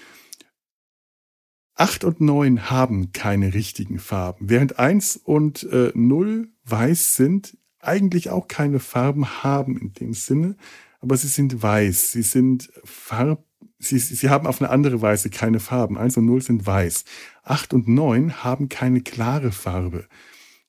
[1.75, 8.31] 8 und 9 haben keine richtigen Farben, während 1 und äh, 0 weiß sind, eigentlich
[8.31, 10.57] auch keine Farben haben in dem Sinne,
[11.01, 13.45] aber sie sind weiß, sie sind Farb,
[13.79, 15.99] sie, sie haben auf eine andere Weise keine Farben.
[15.99, 17.05] 1 und 0 sind weiß.
[17.43, 20.07] 8 und 9 haben keine klare Farbe.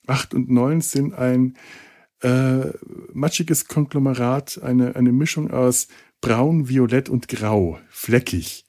[0.08, 1.56] 8 und 9 sind ein
[2.22, 2.72] äh,
[3.14, 5.88] matschiges Konglomerat, eine, eine Mischung aus
[6.22, 8.66] braun, violett und grau, fleckig.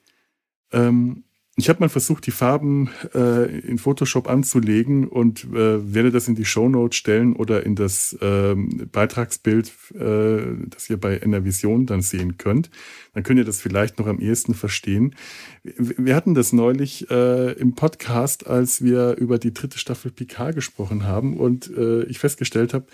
[0.73, 1.25] Ähm,
[1.57, 6.35] ich habe mal versucht, die Farben äh, in Photoshop anzulegen und äh, werde das in
[6.35, 12.39] die Shownote stellen oder in das ähm, Beitragsbild, äh, das ihr bei Enervision dann sehen
[12.39, 12.71] könnt.
[13.13, 15.15] Dann könnt ihr das vielleicht noch am ehesten verstehen.
[15.63, 21.05] Wir hatten das neulich äh, im Podcast, als wir über die dritte Staffel Picard gesprochen
[21.05, 22.87] haben und äh, ich festgestellt habe,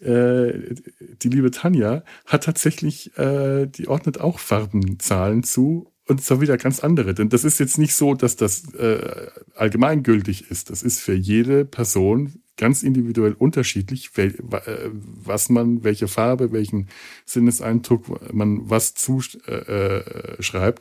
[0.00, 0.74] äh,
[1.22, 6.80] die liebe Tanja hat tatsächlich, äh, die ordnet auch Farbenzahlen zu und zwar wieder ganz
[6.80, 7.14] andere.
[7.14, 10.70] Denn das ist jetzt nicht so, dass das äh, allgemeingültig ist.
[10.70, 16.88] Das ist für jede Person ganz individuell unterschiedlich, wel, äh, was man, welche Farbe, welchen
[17.24, 19.48] Sinneseindruck man was zuschreibt.
[19.48, 20.76] Äh, äh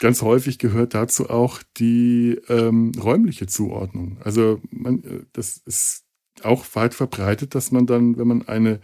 [0.00, 4.16] ganz häufig gehört dazu auch die ähm, räumliche Zuordnung.
[4.24, 6.04] Also man, äh, das ist
[6.42, 8.80] auch weit verbreitet, dass man dann, wenn man eine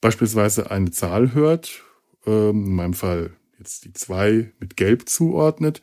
[0.00, 1.82] beispielsweise eine Zahl hört,
[2.26, 5.80] ähm, in meinem Fall jetzt die zwei mit Gelb zuordnet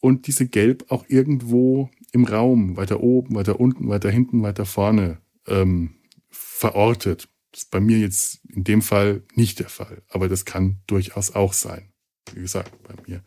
[0.00, 5.20] und diese Gelb auch irgendwo im Raum, weiter oben, weiter unten, weiter hinten, weiter vorne
[5.46, 5.94] ähm,
[6.30, 7.28] verortet.
[7.52, 11.34] Das ist bei mir jetzt in dem Fall nicht der Fall, aber das kann durchaus
[11.34, 11.92] auch sein.
[12.32, 13.22] Wie gesagt, bei mir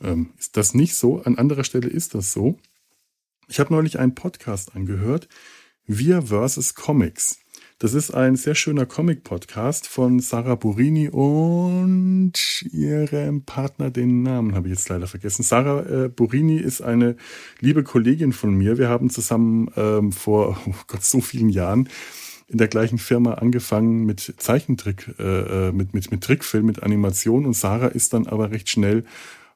[0.00, 1.22] ähm, ist das nicht so.
[1.22, 2.58] An anderer Stelle ist das so.
[3.48, 5.28] Ich habe neulich einen Podcast angehört,
[5.84, 7.40] Wir versus Comics.
[7.82, 12.32] Das ist ein sehr schöner Comic-Podcast von Sarah Burini und
[12.72, 15.42] ihrem Partner, den Namen habe ich jetzt leider vergessen.
[15.44, 17.16] Sarah äh, Burini ist eine
[17.58, 18.76] liebe Kollegin von mir.
[18.76, 21.88] Wir haben zusammen ähm, vor oh Gott so vielen Jahren
[22.48, 27.46] in der gleichen Firma angefangen mit Zeichentrick, äh, äh mit, mit, mit Trickfilm, mit Animation
[27.46, 29.04] und Sarah ist dann aber recht schnell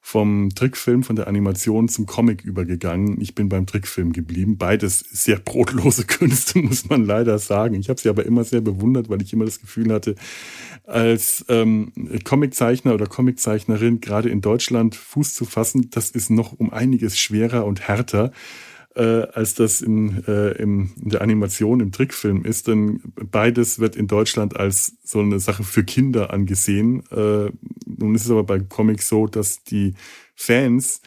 [0.07, 3.19] vom Trickfilm, von der Animation zum Comic übergegangen.
[3.23, 4.59] Ich bin beim Trickfilm geblieben.
[4.59, 7.75] Beides sehr brotlose Künste, muss man leider sagen.
[7.77, 10.15] Ich habe sie aber immer sehr bewundert, weil ich immer das Gefühl hatte,
[10.85, 11.91] als ähm,
[12.23, 17.65] Comiczeichner oder Comiczeichnerin gerade in Deutschland Fuß zu fassen, das ist noch um einiges schwerer
[17.65, 18.31] und härter
[18.95, 22.69] äh, als das in, äh, im, in der Animation, im Trickfilm ist.
[22.69, 27.03] Denn beides wird in Deutschland als so eine Sache für Kinder angesehen.
[27.11, 27.51] Äh,
[27.87, 29.95] nun ist es aber bei Comics so, dass die
[30.35, 31.01] Fans,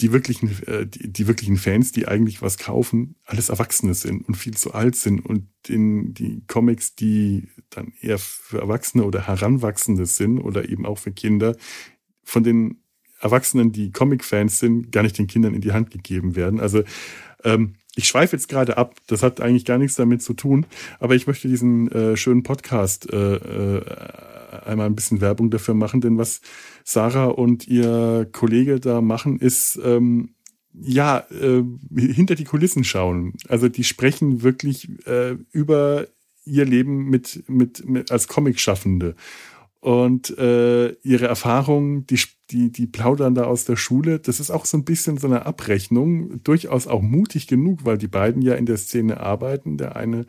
[0.00, 4.36] die wirklichen, äh, die, die wirklichen Fans, die eigentlich was kaufen, alles Erwachsene sind und
[4.36, 5.24] viel zu alt sind.
[5.24, 10.98] Und in die Comics, die dann eher für Erwachsene oder Heranwachsende sind oder eben auch
[10.98, 11.56] für Kinder,
[12.24, 12.82] von den
[13.20, 16.60] Erwachsenen, die Comic-Fans sind, gar nicht den Kindern in die Hand gegeben werden.
[16.60, 16.82] Also
[17.44, 20.66] ähm, ich schweife jetzt gerade ab, das hat eigentlich gar nichts damit zu tun,
[21.00, 23.82] aber ich möchte diesen äh, schönen Podcast äh, äh,
[24.64, 26.40] einmal ein bisschen Werbung dafür machen, denn was
[26.84, 30.30] Sarah und ihr Kollege da machen, ist ähm,
[30.72, 31.64] ja äh,
[31.96, 33.34] hinter die Kulissen schauen.
[33.48, 36.06] Also die sprechen wirklich äh, über
[36.44, 39.16] ihr Leben mit, mit, mit als Comic-Schaffende
[39.80, 44.18] und äh, ihre Erfahrungen, die, die, die plaudern da aus der Schule.
[44.18, 48.08] Das ist auch so ein bisschen so eine Abrechnung, durchaus auch mutig genug, weil die
[48.08, 49.76] beiden ja in der Szene arbeiten.
[49.76, 50.26] Der eine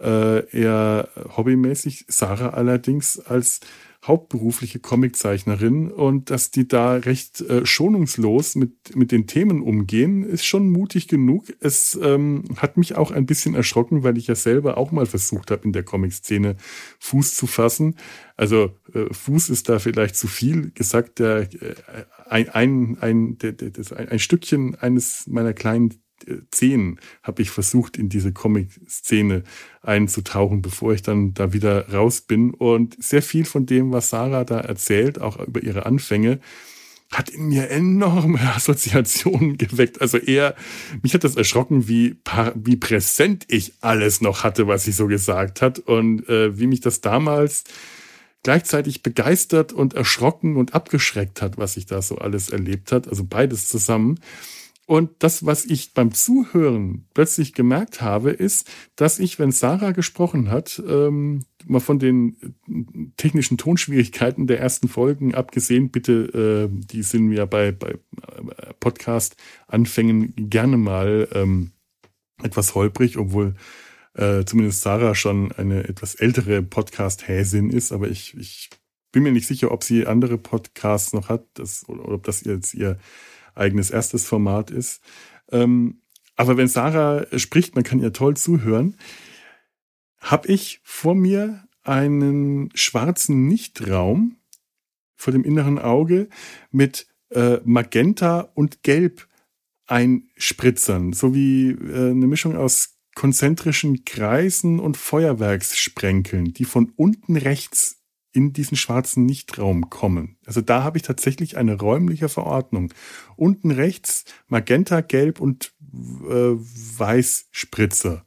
[0.00, 3.60] äh, eher hobbymäßig, Sarah allerdings als
[4.04, 10.44] hauptberufliche Comiczeichnerin und dass die da recht äh, schonungslos mit, mit den Themen umgehen, ist
[10.44, 11.44] schon mutig genug.
[11.60, 15.52] Es ähm, hat mich auch ein bisschen erschrocken, weil ich ja selber auch mal versucht
[15.52, 16.56] habe, in der Comic-Szene
[16.98, 17.94] Fuß zu fassen.
[18.36, 21.20] Also äh, Fuß ist da vielleicht zu viel gesagt.
[21.20, 21.74] Der, äh,
[22.28, 26.01] ein, ein, ein, der, der, das, ein, ein Stückchen eines meiner kleinen
[26.50, 29.42] Zehn habe ich versucht, in diese Comic-Szene
[29.82, 32.54] einzutauchen, bevor ich dann da wieder raus bin.
[32.54, 36.40] Und sehr viel von dem, was Sarah da erzählt, auch über ihre Anfänge,
[37.12, 40.00] hat in mir enorme Assoziationen geweckt.
[40.00, 40.56] Also eher,
[41.02, 42.16] mich hat das erschrocken, wie,
[42.54, 46.80] wie präsent ich alles noch hatte, was sie so gesagt hat und äh, wie mich
[46.80, 47.64] das damals
[48.42, 53.06] gleichzeitig begeistert und erschrocken und abgeschreckt hat, was ich da so alles erlebt hat.
[53.08, 54.18] Also beides zusammen.
[54.86, 60.50] Und das, was ich beim Zuhören plötzlich gemerkt habe, ist, dass ich, wenn Sarah gesprochen
[60.50, 62.36] hat, ähm, mal von den
[62.68, 68.74] äh, technischen Tonschwierigkeiten der ersten Folgen abgesehen, bitte, äh, die sind mir bei, bei äh,
[68.80, 71.70] Podcast-Anfängen gerne mal ähm,
[72.42, 73.54] etwas holprig, obwohl
[74.14, 78.68] äh, zumindest Sarah schon eine etwas ältere Podcast-Häsin ist, aber ich, ich
[79.12, 82.42] bin mir nicht sicher, ob sie andere Podcasts noch hat das, oder, oder ob das
[82.42, 82.98] jetzt ihr
[83.54, 85.02] eigenes erstes Format ist.
[85.50, 86.02] Ähm,
[86.36, 88.96] aber wenn Sarah spricht, man kann ihr toll zuhören,
[90.18, 94.36] habe ich vor mir einen schwarzen Nichtraum
[95.16, 96.28] vor dem inneren Auge
[96.70, 99.28] mit äh, Magenta und Gelb
[99.86, 108.01] einspritzern, so wie äh, eine Mischung aus konzentrischen Kreisen und Feuerwerkssprenkeln, die von unten rechts
[108.32, 110.36] in diesen schwarzen Nichtraum kommen.
[110.46, 112.92] Also da habe ich tatsächlich eine räumliche Verordnung.
[113.36, 115.72] Unten rechts Magenta, Gelb und
[116.28, 118.24] äh, Weiß Spritzer.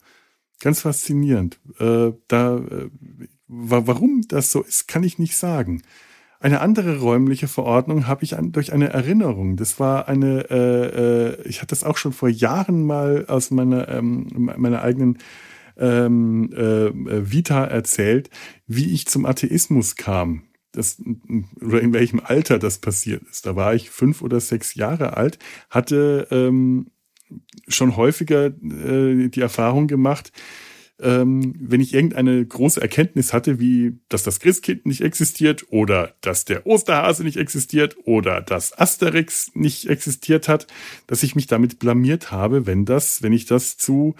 [0.59, 1.59] Ganz faszinierend.
[1.79, 2.89] Äh, da, äh,
[3.47, 5.81] warum das so ist, kann ich nicht sagen.
[6.39, 9.57] Eine andere räumliche Verordnung habe ich an, durch eine Erinnerung.
[9.57, 13.87] Das war eine, äh, äh, ich hatte das auch schon vor Jahren mal aus meiner,
[13.89, 15.17] ähm, meiner eigenen
[15.77, 18.29] ähm, äh, Vita erzählt,
[18.67, 20.43] wie ich zum Atheismus kam.
[20.71, 21.01] Das,
[21.61, 23.45] oder in welchem Alter das passiert ist.
[23.45, 26.87] Da war ich fünf oder sechs Jahre alt, hatte ähm,
[27.67, 30.31] schon häufiger äh, die Erfahrung gemacht,
[31.01, 36.45] ähm, wenn ich irgendeine große Erkenntnis hatte, wie dass das Christkind nicht existiert oder dass
[36.45, 40.67] der Osterhase nicht existiert oder dass Asterix nicht existiert hat,
[41.07, 44.15] dass ich mich damit blamiert habe, wenn das, wenn ich das zu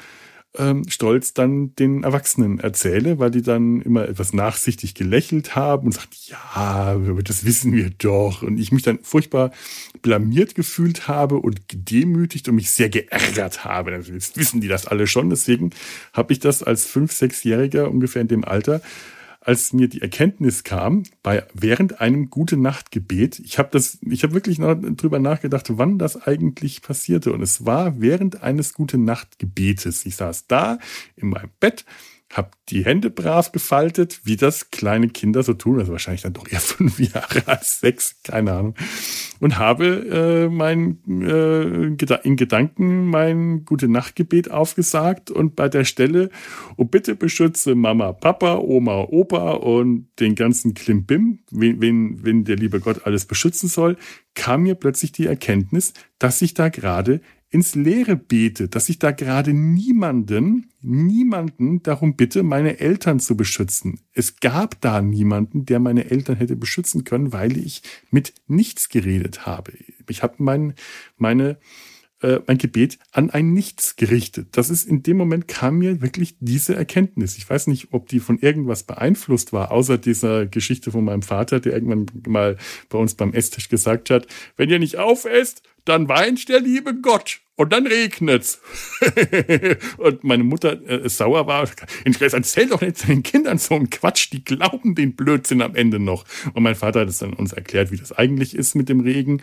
[0.58, 5.94] ähm, stolz dann den Erwachsenen erzähle, weil die dann immer etwas nachsichtig gelächelt haben und
[5.94, 8.41] sagt, ja, das wissen wir doch.
[8.41, 9.52] Und ich mich dann furchtbar
[10.02, 13.91] blamiert gefühlt habe und gedemütigt und mich sehr geärgert habe.
[13.91, 15.30] Jetzt wissen die das alle schon.
[15.30, 15.72] Deswegen
[16.13, 18.82] habe ich das als fünf, sechsjähriger ungefähr in dem Alter
[19.46, 24.34] als mir die Erkenntnis kam, bei während einem gute Nachtgebet, ich habe das, ich habe
[24.34, 27.32] wirklich noch drüber nachgedacht, wann das eigentlich passierte.
[27.32, 30.06] Und es war während eines gute Nachtgebetes.
[30.08, 30.80] Ich saß da
[31.16, 31.86] in meinem Bett,
[32.36, 36.48] habe die Hände brav gefaltet, wie das kleine Kinder so tun, also wahrscheinlich dann doch
[36.52, 38.76] eher fünf Jahre als sechs, keine Ahnung,
[39.39, 46.30] und habe äh, mein äh, in Gedanken mein gute Nachtgebet aufgesagt und bei der Stelle,
[46.78, 52.58] oh bitte beschütze Mama, Papa, Oma, Opa und den ganzen Klimbim, wen, wen, wen der
[52.58, 53.98] liebe Gott alles beschützen soll,
[54.34, 57.21] kam mir plötzlich die Erkenntnis, dass ich da gerade
[57.56, 64.02] ins Leere bete, dass ich da gerade niemanden, niemanden darum bitte, meine Eltern zu beschützen.
[64.12, 69.46] Es gab da niemanden, der meine Eltern hätte beschützen können, weil ich mit nichts geredet
[69.46, 69.72] habe.
[70.10, 70.74] Ich habe mein,
[71.15, 71.58] meine,
[72.20, 74.50] äh, mein Gebet an ein Nichts gerichtet.
[74.58, 77.38] Das ist in dem Moment kam mir wirklich diese Erkenntnis.
[77.38, 81.62] Ich weiß nicht, ob die von irgendwas beeinflusst war, außer dieser Geschichte von meinem Vater,
[81.62, 82.58] der irgendwann mal
[82.89, 87.39] bei uns beim Esstisch gesagt hat, wenn ihr nicht aufesst, dann weint der liebe Gott
[87.56, 88.62] und dann regnet's.
[89.98, 91.70] und meine Mutter äh, sauer war.
[92.04, 95.76] Ich weiß, erzähl doch nicht den Kindern so einen Quatsch, die glauben den Blödsinn am
[95.76, 96.26] Ende noch.
[96.54, 99.41] Und mein Vater hat es dann uns erklärt, wie das eigentlich ist mit dem Regen.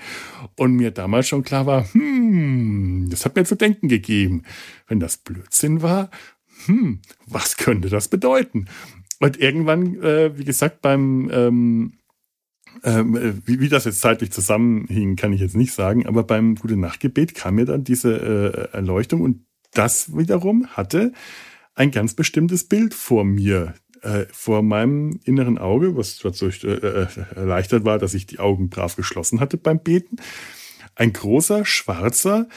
[0.57, 4.42] Und mir damals schon klar war, hm, das hat mir zu denken gegeben.
[4.87, 6.11] Wenn das Blödsinn war,
[6.66, 8.66] hm, was könnte das bedeuten?
[9.20, 11.92] Und irgendwann, äh, wie gesagt, beim ähm,
[12.85, 16.56] ähm, äh, wie, wie das jetzt zeitlich zusammenhing, kann ich jetzt nicht sagen, aber beim
[16.56, 21.12] Gute Nachtgebet kam mir dann diese äh, Erleuchtung und das wiederum hatte
[21.74, 27.06] ein ganz bestimmtes Bild vor mir, äh, vor meinem inneren Auge, was dadurch äh, äh,
[27.35, 30.16] erleichtert war, dass ich die Augen brav geschlossen hatte beim Beten.
[30.94, 32.48] Ein großer, schwarzer,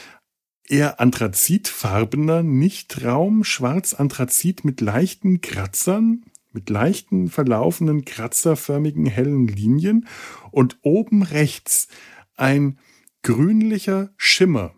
[0.68, 6.24] eher anthrazitfarbener Nichtraum, schwarz-anthrazit mit leichten Kratzern,
[6.56, 10.08] mit leichten verlaufenden kratzerförmigen hellen Linien
[10.50, 11.88] und oben rechts
[12.34, 12.78] ein
[13.22, 14.74] grünlicher Schimmer,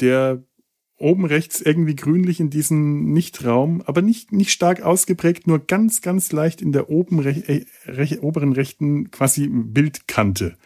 [0.00, 0.42] der
[0.96, 6.32] oben rechts irgendwie grünlich in diesem Nichtraum, aber nicht, nicht stark ausgeprägt, nur ganz, ganz
[6.32, 10.56] leicht in der oben rech, äh, rech, oberen rechten quasi Bildkante.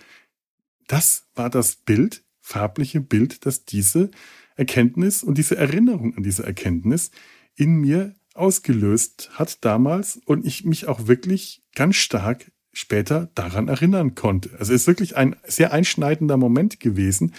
[0.87, 4.11] Das war das Bild, farbliche Bild, das diese
[4.54, 7.11] Erkenntnis und diese Erinnerung an diese Erkenntnis
[7.56, 14.14] in mir ausgelöst hat damals und ich mich auch wirklich ganz stark später daran erinnern
[14.14, 14.51] konnte.
[14.59, 17.35] Also es ist wirklich ein sehr einschneidender Moment gewesen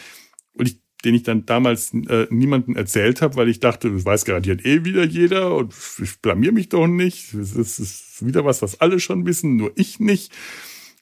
[0.54, 4.26] und ich, den ich dann damals äh, niemandem erzählt habe, weil ich dachte, das weiß
[4.26, 7.34] garantiert eh wieder jeder und ich blamier mich doch nicht.
[7.36, 10.34] Es ist, ist wieder was, was alle schon wissen, nur ich nicht.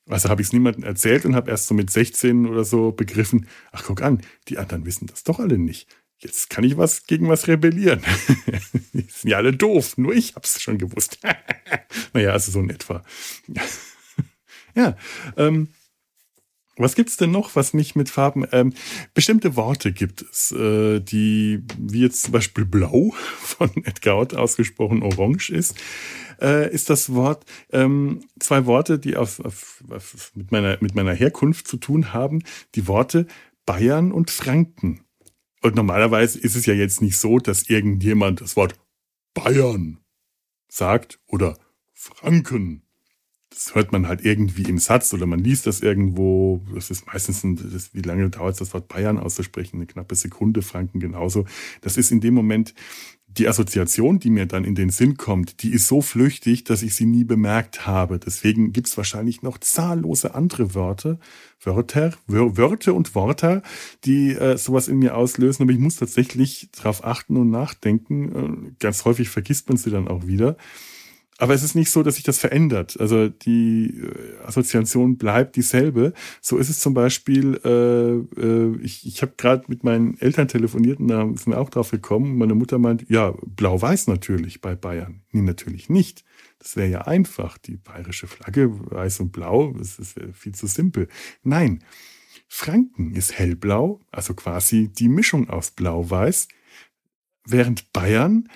[0.07, 3.47] Also habe ich es niemandem erzählt und habe erst so mit 16 oder so begriffen,
[3.71, 5.87] ach guck an, die anderen wissen das doch alle nicht
[6.19, 8.01] jetzt kann ich was gegen was rebellieren.
[8.93, 11.19] die sind ja alle doof, nur ich hab's schon gewusst.
[12.13, 13.03] naja, also so in etwa.
[14.75, 14.97] ja,
[15.37, 15.69] ähm,
[16.77, 18.45] was gibt's denn noch, was nicht mit Farben?
[18.51, 18.73] Ähm,
[19.13, 25.01] bestimmte Worte gibt es, äh, die, wie jetzt zum Beispiel blau von Edgar Ott ausgesprochen
[25.01, 25.75] orange ist,
[26.41, 31.13] äh, ist das Wort, ähm, zwei Worte, die auf, auf, auf, mit, meiner, mit meiner
[31.13, 32.43] Herkunft zu tun haben,
[32.75, 33.25] die Worte
[33.65, 35.04] Bayern und Franken.
[35.65, 38.75] Und normalerweise ist es ja jetzt nicht so, dass irgendjemand das Wort
[39.33, 39.97] Bayern
[40.67, 41.57] sagt oder
[41.91, 42.83] Franken.
[43.49, 46.63] Das hört man halt irgendwie im Satz oder man liest das irgendwo.
[46.75, 49.77] Das ist meistens, ein, das, wie lange dauert es, das Wort Bayern auszusprechen?
[49.77, 51.45] Eine knappe Sekunde, Franken genauso.
[51.81, 52.75] Das ist in dem Moment
[53.37, 56.95] die Assoziation, die mir dann in den Sinn kommt, die ist so flüchtig, dass ich
[56.95, 58.19] sie nie bemerkt habe.
[58.19, 61.19] Deswegen gibt es wahrscheinlich noch zahllose andere Wörter,
[61.61, 63.61] Wörter, Wörter und Worte,
[64.05, 65.63] die äh, sowas in mir auslösen.
[65.63, 68.69] Aber ich muss tatsächlich darauf achten und nachdenken.
[68.69, 70.57] Äh, ganz häufig vergisst man sie dann auch wieder.
[71.37, 72.97] Aber es ist nicht so, dass sich das verändert.
[72.99, 76.13] Also die äh, Assoziation bleibt dieselbe.
[76.41, 80.99] So ist es zum Beispiel, äh, äh, ich, ich habe gerade mit meinen Eltern telefoniert
[80.99, 82.37] und da sind wir auch drauf gekommen.
[82.37, 85.23] Meine Mutter meint, ja, blau-weiß natürlich bei Bayern.
[85.31, 86.23] Nee, natürlich nicht.
[86.59, 87.57] Das wäre ja einfach.
[87.57, 91.09] Die bayerische Flagge, weiß und blau, das ist viel zu simpel.
[91.43, 91.83] Nein,
[92.47, 96.47] Franken ist hellblau, also quasi die Mischung aus blau-weiß,
[97.45, 98.47] während Bayern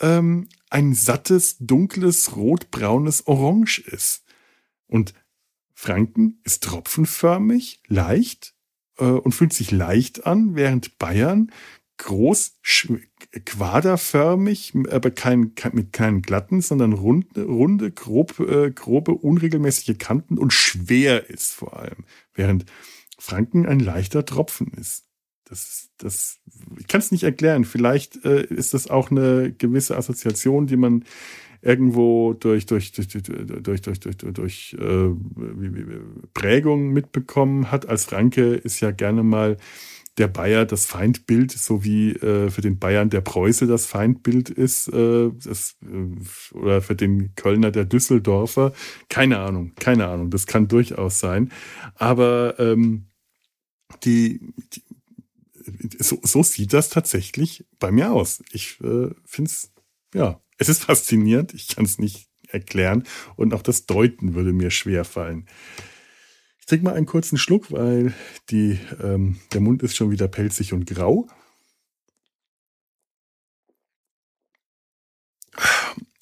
[0.00, 4.24] ähm, ein sattes, dunkles, rotbraunes Orange ist.
[4.88, 5.14] Und
[5.72, 8.56] Franken ist tropfenförmig, leicht
[8.98, 11.52] äh, und fühlt sich leicht an, während Bayern
[11.98, 12.60] groß,
[13.44, 20.38] quaderförmig, aber kein, kein, mit keinen glatten, sondern runde, runde grob, äh, grobe, unregelmäßige Kanten
[20.38, 22.04] und schwer ist vor allem.
[22.32, 22.64] Während
[23.16, 25.04] Franken ein leichter Tropfen ist.
[25.44, 26.40] Das, das,
[26.78, 27.64] ich kann es nicht erklären.
[27.64, 31.04] Vielleicht äh, ist das auch eine gewisse Assoziation, die man
[31.60, 35.08] irgendwo durch durch durch durch durch durch, durch, durch äh,
[36.34, 37.88] Prägung mitbekommen hat.
[37.88, 39.56] Als Franke ist ja gerne mal
[40.18, 44.88] der Bayer das Feindbild, so wie äh, für den Bayern der Preuße das Feindbild ist,
[44.88, 48.72] äh, das, äh, oder für den Kölner der Düsseldorfer.
[49.08, 50.30] Keine Ahnung, keine Ahnung.
[50.30, 51.50] Das kann durchaus sein.
[51.96, 53.06] Aber ähm,
[54.04, 54.40] die,
[54.72, 54.82] die
[55.98, 58.42] so, so sieht das tatsächlich bei mir aus.
[58.52, 59.72] Ich äh, finde es,
[60.14, 61.54] ja, es ist faszinierend.
[61.54, 63.04] Ich kann es nicht erklären
[63.36, 65.46] und auch das Deuten würde mir schwer fallen.
[66.60, 68.14] Ich trinke mal einen kurzen Schluck, weil
[68.48, 71.28] die, ähm, der Mund ist schon wieder pelzig und grau.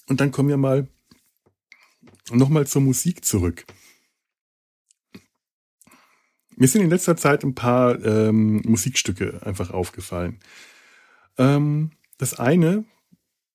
[0.09, 0.89] Und dann kommen wir mal
[2.31, 3.67] nochmal zur Musik zurück.
[6.63, 10.39] Mir sind in letzter Zeit ein paar ähm, Musikstücke einfach aufgefallen.
[11.37, 12.85] Ähm, das eine,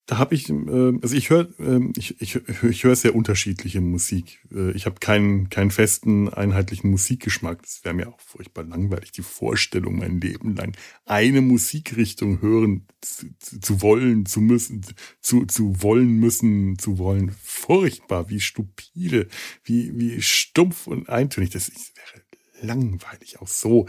[0.08, 0.54] da habe ich, äh,
[1.02, 4.46] also ich höre, äh, ich, ich, ich höre sehr unterschiedliche Musik.
[4.54, 7.62] Äh, ich habe keinen, keinen festen, einheitlichen Musikgeschmack.
[7.62, 13.28] Das wäre mir auch furchtbar langweilig, die Vorstellung, mein Leben lang eine Musikrichtung hören zu,
[13.40, 14.86] zu wollen, zu müssen,
[15.22, 17.32] zu, zu wollen müssen, zu wollen.
[17.42, 19.30] Furchtbar, wie stupide,
[19.64, 21.52] wie, wie stumpf und eintönig.
[21.52, 22.27] Das wäre
[22.62, 23.40] langweilig.
[23.40, 23.88] Auch so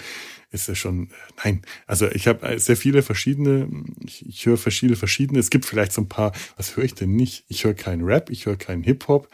[0.50, 1.10] ist es schon, äh,
[1.44, 3.68] nein, also ich habe äh, sehr viele verschiedene,
[4.04, 5.38] ich, ich höre verschiedene, verschiedene.
[5.38, 7.44] Es gibt vielleicht so ein paar, was höre ich denn nicht?
[7.48, 9.28] Ich höre keinen Rap, ich höre keinen Hip-Hop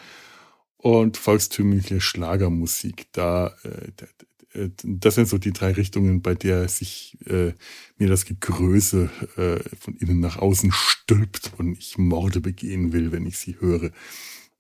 [0.76, 3.06] und volkstümliche Schlagermusik.
[3.12, 7.52] Da, äh, das sind so die drei Richtungen, bei der sich äh,
[7.98, 13.26] mir das Gegröße äh, von innen nach außen stülpt und ich Morde begehen will, wenn
[13.26, 13.90] ich sie höre.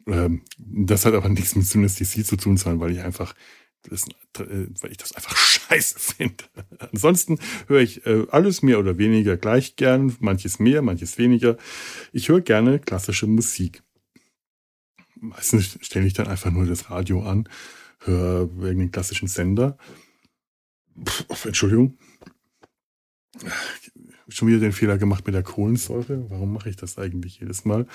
[0.06, 3.34] Ähm, das hat aber nichts mit Synästhesie zu tun, sondern weil ich einfach
[3.88, 4.06] das,
[4.38, 5.36] äh, weil ich das einfach
[5.68, 6.44] scheiße finde.
[6.78, 11.56] Ansonsten höre ich äh, alles mehr oder weniger gleich gern, manches mehr, manches weniger.
[12.12, 13.82] Ich höre gerne klassische Musik.
[15.16, 17.48] Meistens stelle ich dann einfach nur das Radio an,
[18.00, 19.78] höre irgendeinen klassischen Sender.
[21.02, 21.98] Pff, Entschuldigung.
[24.28, 26.30] Schon wieder den Fehler gemacht mit der Kohlensäure.
[26.30, 27.86] Warum mache ich das eigentlich jedes Mal?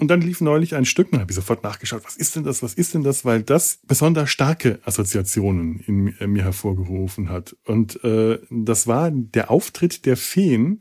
[0.00, 2.62] Und dann lief neulich ein Stück, dann habe ich sofort nachgeschaut, was ist denn das,
[2.62, 7.54] was ist denn das, weil das besonders starke Assoziationen in äh, mir hervorgerufen hat.
[7.66, 10.78] Und äh, das war der Auftritt der Feen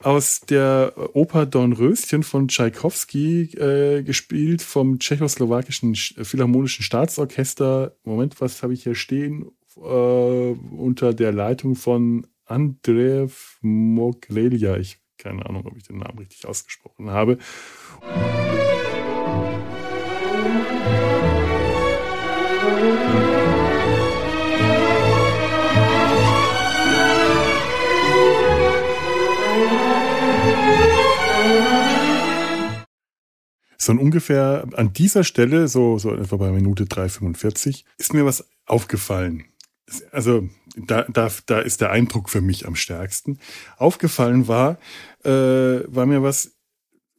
[0.00, 7.94] aus der Oper Dornröschen von Tschaikowski, äh, gespielt vom tschechoslowakischen Philharmonischen Staatsorchester.
[8.02, 9.46] Moment, was habe ich hier stehen?
[9.76, 14.76] Äh, unter der Leitung von Andreev Mogrelia.
[14.76, 17.38] Ich keine Ahnung, ob ich den Namen richtig ausgesprochen habe.
[33.84, 39.44] So ungefähr an dieser Stelle, so, so etwa bei Minute 3,45, ist mir was aufgefallen.
[40.12, 43.38] Also da, da, da ist der Eindruck für mich am stärksten.
[43.76, 44.78] Aufgefallen war,
[45.24, 46.52] äh, war mir was,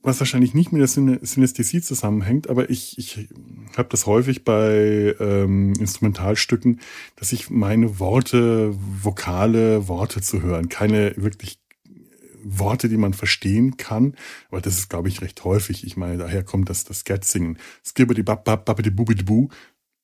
[0.05, 3.27] was wahrscheinlich nicht mit der Synästhesie zusammenhängt, aber ich, ich
[3.75, 6.79] habe das häufig bei ähm, Instrumentalstücken,
[7.15, 11.59] dass ich meine Worte, vokale Worte zu hören, keine wirklich
[12.43, 14.15] Worte, die man verstehen kann,
[14.49, 15.83] aber das ist, glaube ich, recht häufig.
[15.83, 17.57] Ich meine, daher kommt das, das Scat-Singen.
[17.83, 19.49] Skibbidi bab bab babidi bubidi bu,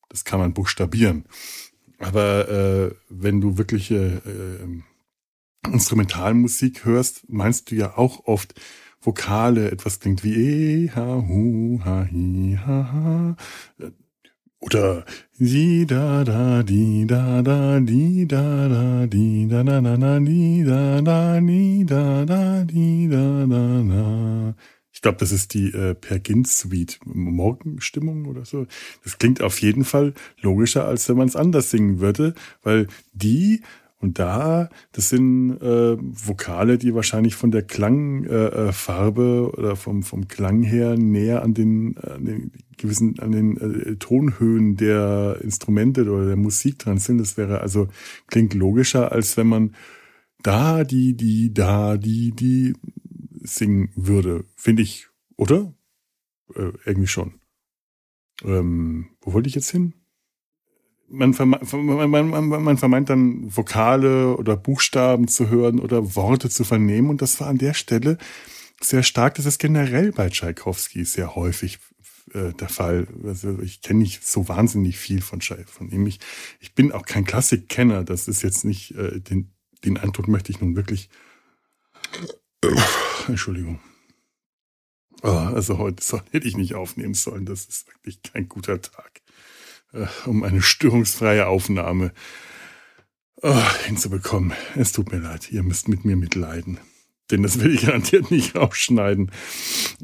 [0.08, 1.24] das kann man buchstabieren.
[2.02, 8.54] Aber äh, wenn du wirkliche äh, Instrumentalmusik hörst, meinst du ja auch oft
[9.00, 13.36] Vokale, etwas klingt wie e, ha, hu, ha, hi, ha, ha.
[14.60, 15.04] Oder
[15.38, 20.62] di da da di da da di da da di da da da da di
[20.64, 24.54] da da di da da di da da da.
[24.92, 28.66] Ich glaube, das ist die äh, Pergin Suite Morgenstimmung oder so.
[29.04, 33.62] Das klingt auf jeden Fall logischer, als wenn man es anders singen würde, weil die
[34.02, 40.02] und da, das sind äh, Vokale, die wahrscheinlich von der Klangfarbe äh, äh oder vom,
[40.02, 46.02] vom Klang her näher an den, an den gewissen, an den äh, Tonhöhen der Instrumente
[46.10, 47.18] oder der Musik dran sind.
[47.18, 47.86] Das wäre also,
[48.26, 49.74] klingt logischer, als wenn man
[50.42, 52.74] da, die, die, da, die, die
[53.42, 54.44] singen würde.
[54.56, 55.74] Finde ich, oder?
[56.54, 57.40] Äh, irgendwie schon.
[58.42, 59.94] Ähm, wo wollte ich jetzt hin?
[61.12, 61.34] man,
[62.10, 67.10] man, man, man vermeint dann Vokale oder Buchstaben zu hören oder Worte zu vernehmen.
[67.10, 68.18] Und das war an der Stelle
[68.80, 69.34] sehr stark.
[69.34, 71.78] Das ist generell bei Tchaikovsky sehr häufig
[72.32, 73.06] äh, der Fall.
[73.24, 76.06] Also ich kenne nicht so wahnsinnig viel von, von ihm.
[76.06, 76.18] Ich,
[76.60, 78.04] ich bin auch kein Klassikkenner.
[78.04, 79.52] Das ist jetzt nicht, äh, den,
[79.84, 81.10] den Eindruck möchte ich nun wirklich.
[83.28, 83.80] Entschuldigung.
[85.22, 87.46] Oh, also heute soll, hätte ich nicht aufnehmen sollen.
[87.46, 89.22] Das ist wirklich kein guter Tag
[89.92, 92.12] äh, um eine störungsfreie Aufnahme
[93.42, 94.52] oh, hinzubekommen.
[94.76, 96.78] Es tut mir leid, ihr müsst mit mir mitleiden.
[97.30, 99.30] Denn das will ich garantiert nicht rausschneiden.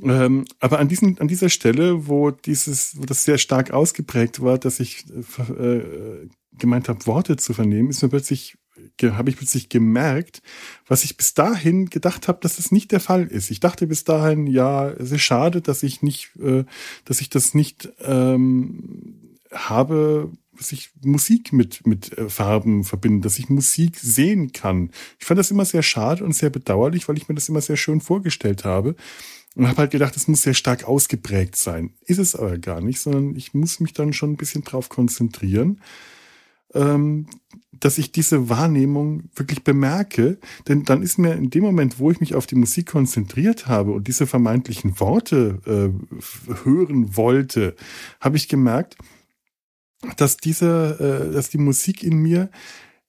[0.03, 4.59] Ähm, aber an, diesen, an dieser Stelle, wo dieses, wo das sehr stark ausgeprägt war,
[4.59, 8.57] dass ich äh, gemeint habe, Worte zu vernehmen, ist mir plötzlich
[9.03, 10.43] habe ich plötzlich gemerkt,
[10.87, 13.51] was ich bis dahin gedacht habe, dass das nicht der Fall ist.
[13.51, 16.65] Ich dachte bis dahin, ja, es ist schade, dass ich nicht, äh,
[17.05, 23.39] dass ich das nicht ähm, habe, dass ich Musik mit, mit äh, Farben verbinde, dass
[23.39, 24.91] ich Musik sehen kann.
[25.19, 27.77] Ich fand das immer sehr schade und sehr bedauerlich, weil ich mir das immer sehr
[27.77, 28.97] schön vorgestellt habe.
[29.55, 31.95] Und habe halt gedacht, es muss sehr stark ausgeprägt sein.
[32.05, 35.81] Ist es aber gar nicht, sondern ich muss mich dann schon ein bisschen drauf konzentrieren,
[36.75, 37.27] ähm,
[37.73, 40.39] dass ich diese Wahrnehmung wirklich bemerke.
[40.67, 43.93] Denn dann ist mir in dem Moment, wo ich mich auf die Musik konzentriert habe
[43.93, 47.77] und diese vermeintlichen Worte äh, hören wollte,
[48.21, 48.97] habe ich gemerkt,
[50.17, 52.51] dass diese, äh, dass die Musik in mir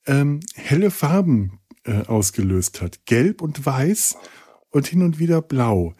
[0.05, 3.05] ähm, helle Farben äh, ausgelöst hat.
[3.05, 4.17] Gelb und weiß
[4.71, 5.95] und hin und wieder blau.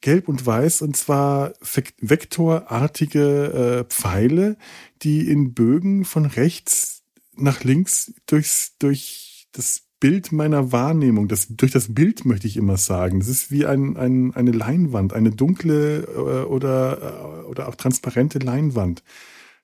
[0.00, 1.52] Gelb und weiß und zwar
[2.00, 4.56] vektorartige äh, Pfeile,
[5.02, 7.01] die in Bögen von rechts
[7.36, 12.76] nach links durchs, durch das Bild meiner Wahrnehmung, das, durch das Bild möchte ich immer
[12.76, 13.20] sagen.
[13.20, 18.40] Das ist wie ein, ein, eine Leinwand, eine dunkle äh, oder, äh, oder auch transparente
[18.40, 19.04] Leinwand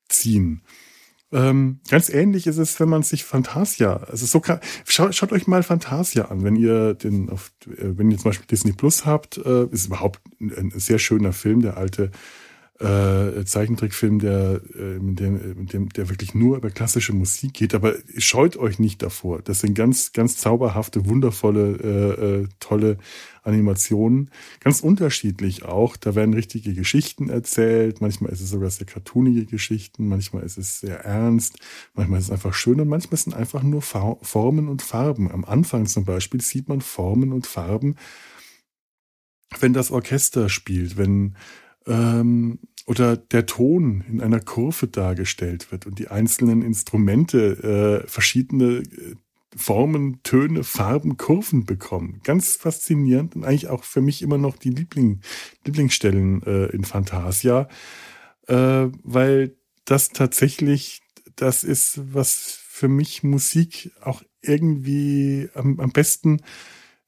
[0.08, 0.62] ziehen.
[1.30, 5.46] Ähm, ganz ähnlich ist es, wenn man sich Fantasia, also so kann, schaut, schaut euch
[5.46, 9.36] mal Fantasia an, wenn ihr den, auf, äh, wenn ihr zum Beispiel Disney Plus habt,
[9.38, 12.12] äh, ist überhaupt ein, ein sehr schöner Film, der alte
[12.80, 17.74] äh, Zeichentrickfilm, der, äh, mit dem, mit dem, der wirklich nur über klassische Musik geht.
[17.74, 19.42] Aber scheut euch nicht davor.
[19.42, 22.98] Das sind ganz, ganz zauberhafte, wundervolle, äh, äh, tolle
[23.42, 24.30] Animationen.
[24.60, 25.96] Ganz unterschiedlich auch.
[25.96, 28.00] Da werden richtige Geschichten erzählt.
[28.00, 30.06] Manchmal ist es sogar sehr cartoonige Geschichten.
[30.06, 31.58] Manchmal ist es sehr ernst.
[31.94, 32.80] Manchmal ist es einfach schön.
[32.80, 35.32] Und manchmal sind einfach nur Formen und Farben.
[35.32, 37.96] Am Anfang zum Beispiel sieht man Formen und Farben,
[39.58, 41.34] wenn das Orchester spielt, wenn
[41.88, 48.78] ähm, oder der Ton in einer Kurve dargestellt wird und die einzelnen Instrumente äh, verschiedene
[48.78, 49.14] äh,
[49.56, 52.20] Formen, Töne, Farben, Kurven bekommen.
[52.22, 55.20] Ganz faszinierend und eigentlich auch für mich immer noch die Liebling,
[55.64, 57.68] Lieblingsstellen äh, in Fantasia,
[58.46, 61.02] äh, weil das tatsächlich
[61.34, 66.42] das ist, was für mich Musik auch irgendwie am, am besten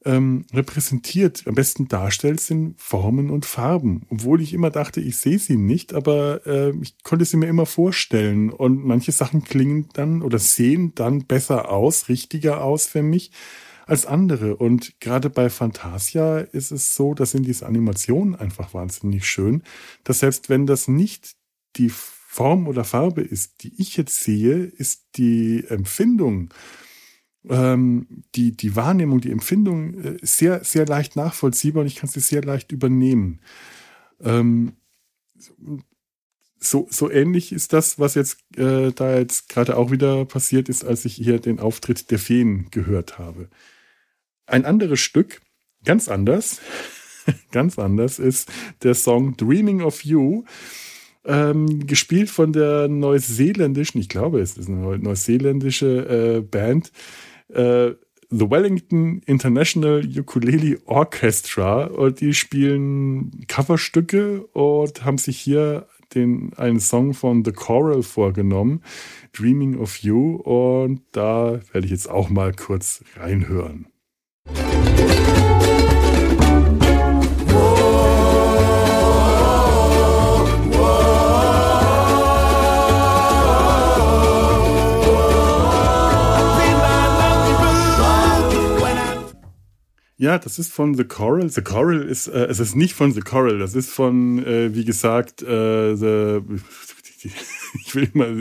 [0.05, 4.07] ähm, repräsentiert, am besten darstellt, sind Formen und Farben.
[4.09, 7.67] Obwohl ich immer dachte, ich sehe sie nicht, aber äh, ich konnte sie mir immer
[7.67, 8.51] vorstellen.
[8.51, 13.31] Und manche Sachen klingen dann oder sehen dann besser aus, richtiger aus für mich
[13.87, 14.57] als andere.
[14.57, 19.63] Und gerade bei Fantasia ist es so, dass in diese Animationen einfach wahnsinnig schön,
[20.05, 21.35] dass selbst wenn das nicht
[21.77, 26.51] die Form oder Farbe ist, die ich jetzt sehe, ist die Empfindung
[27.49, 32.21] ähm, die, die Wahrnehmung, die Empfindung äh, sehr, sehr leicht nachvollziehbar und ich kann sie
[32.21, 33.41] sehr leicht übernehmen.
[34.21, 34.73] Ähm,
[36.59, 40.85] so, so ähnlich ist das, was jetzt äh, da jetzt gerade auch wieder passiert ist,
[40.85, 43.49] als ich hier den Auftritt der Feen gehört habe.
[44.47, 45.41] Ein anderes Stück,
[45.85, 46.61] ganz anders,
[47.51, 48.51] ganz anders, ist
[48.83, 50.45] der Song Dreaming of You,
[51.25, 56.93] ähm, gespielt von der neuseeländischen, ich glaube, es ist eine neuseeländische äh, Band,
[57.55, 57.95] äh,
[58.33, 66.81] The Wellington International Ukulele Orchestra und die spielen Coverstücke und haben sich hier den, einen
[66.81, 68.83] Song von The Choral vorgenommen,
[69.33, 73.87] Dreaming of You und da werde ich jetzt auch mal kurz reinhören.
[74.47, 75.90] Whoa.
[90.21, 91.49] Ja, das ist von The Coral.
[91.49, 94.85] The Coral ist, äh, es ist nicht von The Coral, das ist von, äh, wie
[94.85, 96.43] gesagt, äh, The,
[97.81, 98.37] ich will mal,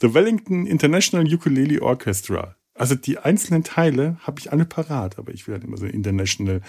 [0.00, 2.56] The Wellington International Ukulele Orchestra.
[2.72, 6.62] Also die einzelnen Teile habe ich alle parat, aber ich will halt immer so International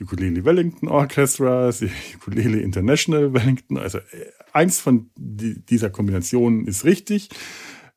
[0.00, 1.70] Ukulele Wellington Orchestra,
[2.16, 4.02] Ukulele International Wellington, also äh,
[4.52, 7.28] eins von dieser Kombination ist richtig.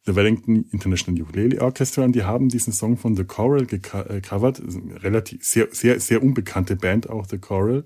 [0.05, 4.61] The Wellington International Ukulele Orchestra und die haben diesen Song von The Choral gecovert,
[5.03, 7.83] relativ sehr sehr sehr unbekannte Band auch The Choral.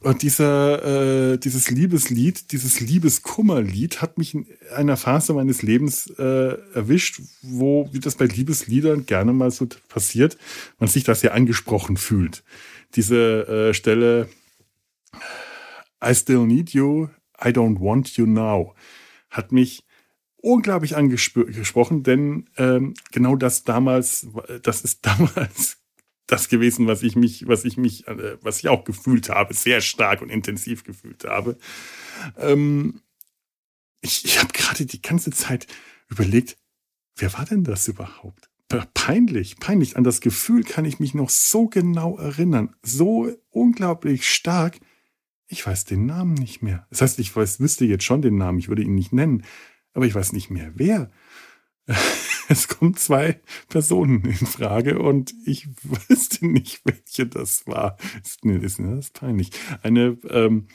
[0.00, 6.56] Und dieser äh, dieses Liebeslied, dieses Liebeskummerlied hat mich in einer Phase meines Lebens äh,
[6.74, 10.36] erwischt, wo wie das bei Liebesliedern gerne mal so passiert,
[10.78, 12.44] man sich da sehr angesprochen fühlt.
[12.94, 14.28] Diese äh, Stelle
[16.04, 17.08] I still need you,
[17.42, 18.74] I don't want you now
[19.30, 19.83] hat mich
[20.44, 24.26] unglaublich angesprochen, denn ähm, genau das damals,
[24.62, 25.78] das ist damals
[26.26, 29.80] das gewesen, was ich mich, was ich mich, äh, was ich auch gefühlt habe, sehr
[29.80, 31.56] stark und intensiv gefühlt habe.
[32.38, 33.00] Ähm,
[34.02, 35.66] ich ich habe gerade die ganze Zeit
[36.08, 36.58] überlegt,
[37.16, 38.50] wer war denn das überhaupt?
[38.92, 39.96] Peinlich, peinlich.
[39.96, 44.80] An das Gefühl kann ich mich noch so genau erinnern, so unglaublich stark.
[45.46, 46.86] Ich weiß den Namen nicht mehr.
[46.90, 49.44] Das heißt, ich weiß, wüsste jetzt schon den Namen, ich würde ihn nicht nennen
[49.94, 51.10] aber ich weiß nicht mehr wer.
[52.46, 53.40] Es kommen zwei
[53.70, 57.96] Personen in Frage und ich wüsste nicht, welche das war.
[58.22, 59.50] Ist, nee, ist peinlich.
[59.82, 60.66] Eine ähm,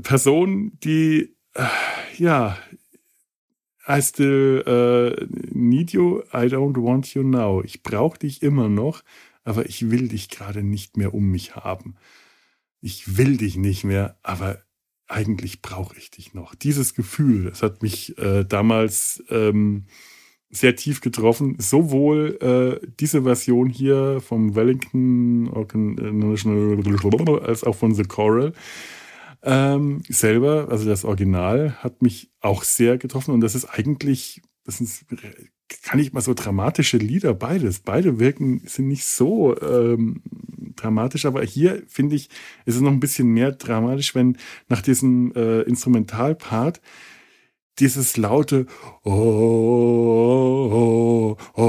[0.00, 1.66] Person, die äh,
[2.16, 2.56] ja
[3.88, 7.62] I still uh, need you, I don't want you now.
[7.64, 9.02] Ich brauche dich immer noch,
[9.42, 11.96] aber ich will dich gerade nicht mehr um mich haben.
[12.80, 14.62] Ich will dich nicht mehr, aber
[15.10, 16.54] eigentlich brauche ich dich noch.
[16.54, 19.86] Dieses Gefühl, das hat mich äh, damals ähm,
[20.50, 21.56] sehr tief getroffen.
[21.58, 22.38] Sowohl
[22.82, 28.52] äh, diese Version hier vom Wellington International als auch von The Choral
[29.42, 33.32] ähm, selber, also das Original, hat mich auch sehr getroffen.
[33.32, 35.06] Und das ist eigentlich, das ist
[35.82, 37.80] kann ich mal so dramatische Lieder, beides.
[37.80, 40.22] Beide wirken, sind nicht so ähm,
[40.82, 42.28] dramatisch, aber hier finde ich,
[42.64, 44.36] ist es noch ein bisschen mehr dramatisch, wenn
[44.68, 46.80] nach diesem äh, Instrumentalpart
[47.80, 48.66] dieses laute
[49.04, 49.10] oh,
[51.20, 51.66] oh, oh,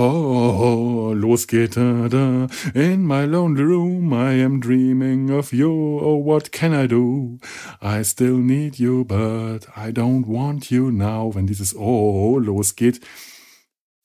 [0.00, 1.76] oh, losgeht.
[1.76, 2.46] Da, da.
[2.74, 5.70] In my lonely room I am dreaming of you.
[5.70, 7.38] Oh, what can I do?
[7.82, 11.34] I still need you, but I don't want you now.
[11.34, 13.00] Wenn dieses oh losgeht,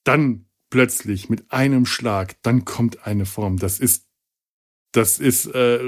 [0.04, 3.58] dann plötzlich mit einem Schlag, dann kommt eine Form.
[3.58, 4.08] Das ist,
[4.92, 5.80] das ist äh,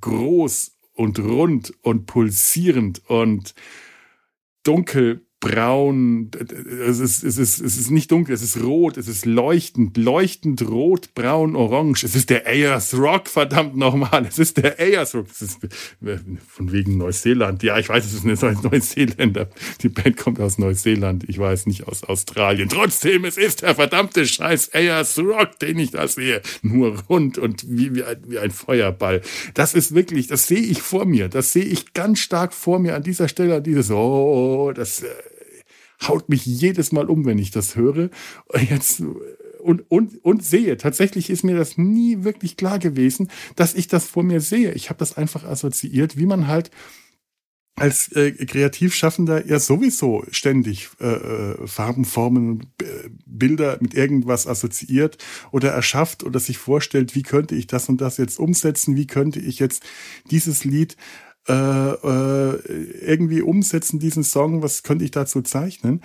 [0.00, 3.54] groß und rund und pulsierend und
[4.64, 6.30] dunkel braun,
[6.86, 10.68] es ist, es ist, es ist nicht dunkel, es ist rot, es ist leuchtend, leuchtend
[10.68, 12.02] rot, braun, orange.
[12.02, 14.26] Es ist der Ayers Rock, verdammt nochmal.
[14.26, 15.28] Es ist der Ayers Rock.
[15.28, 15.60] Das ist
[16.48, 17.62] von wegen Neuseeland.
[17.62, 19.48] Ja, ich weiß, es ist eine Neuseeländer.
[19.82, 21.24] Die Band kommt aus Neuseeland.
[21.28, 22.68] Ich weiß nicht aus Australien.
[22.68, 26.42] Trotzdem, es ist der verdammte Scheiß Ayers Rock, den ich da sehe.
[26.62, 29.22] Nur rund und wie, wie, ein, wie ein Feuerball.
[29.54, 31.28] Das ist wirklich, das sehe ich vor mir.
[31.28, 33.62] Das sehe ich ganz stark vor mir an dieser Stelle.
[33.62, 35.06] Dieses, oh, das, äh,
[36.06, 38.10] haut mich jedes Mal um, wenn ich das höre.
[38.68, 39.02] Jetzt
[39.60, 40.76] und, und, und sehe.
[40.76, 44.72] Tatsächlich ist mir das nie wirklich klar gewesen, dass ich das vor mir sehe.
[44.72, 46.70] Ich habe das einfach assoziiert, wie man halt
[47.78, 54.46] als äh, Kreativschaffender ja sowieso ständig äh, äh Farben, Formen und äh, Bilder mit irgendwas
[54.46, 55.18] assoziiert
[55.52, 59.38] oder erschafft oder sich vorstellt, wie könnte ich das und das jetzt umsetzen, wie könnte
[59.38, 59.84] ich jetzt
[60.30, 60.96] dieses Lied
[61.48, 62.60] äh, äh,
[63.00, 66.02] irgendwie umsetzen, diesen Song, was könnte ich dazu zeichnen?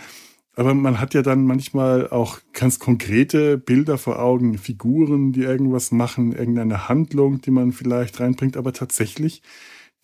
[0.56, 5.92] Aber man hat ja dann manchmal auch ganz konkrete Bilder vor Augen, Figuren, die irgendwas
[5.92, 9.42] machen, irgendeine Handlung, die man vielleicht reinbringt, aber tatsächlich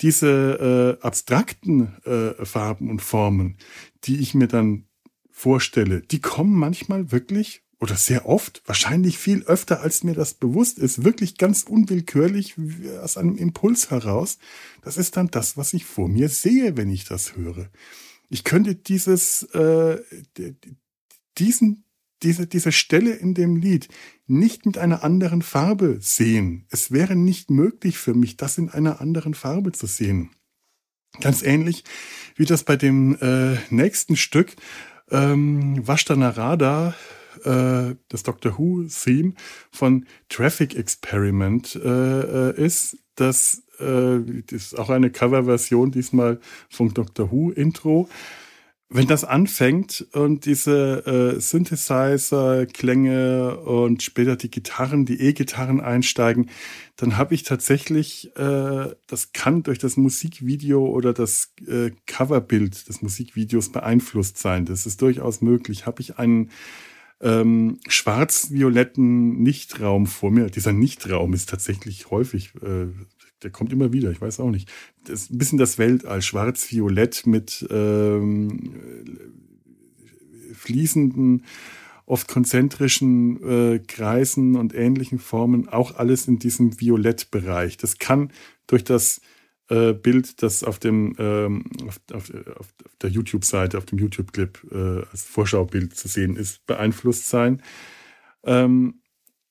[0.01, 3.57] diese äh, abstrakten äh, Farben und Formen,
[4.05, 4.85] die ich mir dann
[5.29, 10.77] vorstelle, die kommen manchmal wirklich oder sehr oft, wahrscheinlich viel öfter, als mir das bewusst
[10.79, 12.55] ist, wirklich ganz unwillkürlich
[13.01, 14.37] aus einem Impuls heraus.
[14.81, 17.69] Das ist dann das, was ich vor mir sehe, wenn ich das höre.
[18.29, 19.97] Ich könnte dieses, äh,
[21.37, 21.85] diesen,
[22.21, 23.87] diese, diese Stelle in dem Lied
[24.27, 26.65] nicht mit einer anderen Farbe sehen.
[26.69, 30.31] Es wäre nicht möglich für mich, das in einer anderen Farbe zu sehen.
[31.21, 31.85] Ganz ähnlich
[32.35, 34.55] wie das bei dem äh, nächsten Stück
[35.09, 36.93] ähm, Vashtana Radha
[37.45, 39.33] äh, das Doctor Who-Theme
[39.71, 42.97] von Traffic Experiment äh, äh, ist.
[43.15, 48.09] Das, äh, das ist auch eine Coverversion, diesmal vom Doctor Who-Intro.
[48.91, 56.49] wenn das anfängt und diese äh, Synthesizer-Klänge und später die Gitarren, die E-Gitarren einsteigen,
[56.95, 63.03] dann habe ich tatsächlich, äh, das kann durch das Musikvideo oder das äh, Coverbild des
[63.03, 64.65] Musikvideos beeinflusst sein.
[64.65, 65.85] Das ist durchaus möglich.
[65.85, 66.49] Habe ich einen
[67.21, 70.49] ähm, schwarz-violetten Nichtraum vor mir.
[70.49, 72.87] Dieser Nichtraum ist tatsächlich häufig äh,
[73.43, 74.69] der kommt immer wieder, ich weiß auch nicht.
[75.05, 78.73] Das ist ein bisschen das Weltall, schwarz-violett mit ähm,
[80.53, 81.45] fließenden,
[82.05, 87.77] oft konzentrischen äh, Kreisen und ähnlichen Formen, auch alles in diesem Violettbereich.
[87.77, 88.31] Das kann
[88.67, 89.21] durch das
[89.69, 95.05] äh, Bild, das auf dem ähm, auf, auf, auf der YouTube-Seite, auf dem YouTube-Clip äh,
[95.11, 97.61] als Vorschaubild zu sehen ist, beeinflusst sein.
[98.43, 99.01] Ähm,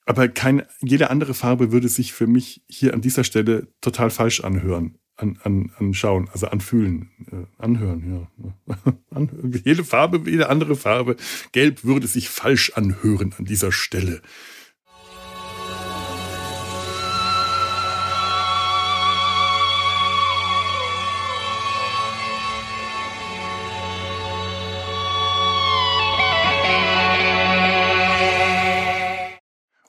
[0.06, 4.40] aber keine, jede andere Farbe würde sich für mich hier an dieser Stelle total falsch
[4.40, 8.98] anhören, an, an, anschauen, also anfühlen, äh, anhören, ja.
[9.64, 11.16] Jede Farbe, jede andere Farbe,
[11.52, 14.22] gelb würde sich falsch anhören an dieser Stelle.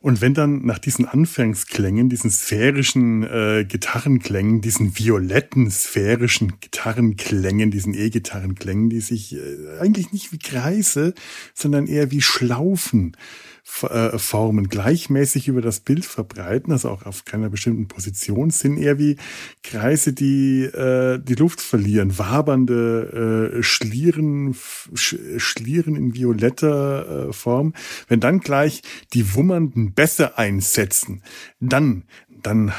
[0.02, 7.94] Und wenn dann nach diesen Anfangsklängen, diesen sphärischen äh, Gitarrenklängen, diesen violetten sphärischen Gitarrenklängen, diesen
[7.94, 11.14] E-Gitarrenklängen, die sich äh, eigentlich nicht wie Kreise,
[11.54, 13.18] sondern eher wie Schlaufen
[13.64, 19.18] Formen gleichmäßig über das Bild verbreiten, also auch auf keiner bestimmten Position, sind eher wie
[19.64, 24.56] Kreise, die äh, die Luft verlieren, wabernde äh, Schlieren,
[24.94, 27.74] Schlieren in violetter äh, Form.
[28.08, 28.82] Wenn dann gleich
[29.14, 31.24] die wummernden Bässe einsetzen,
[31.60, 32.04] dann
[32.44, 32.72] dann,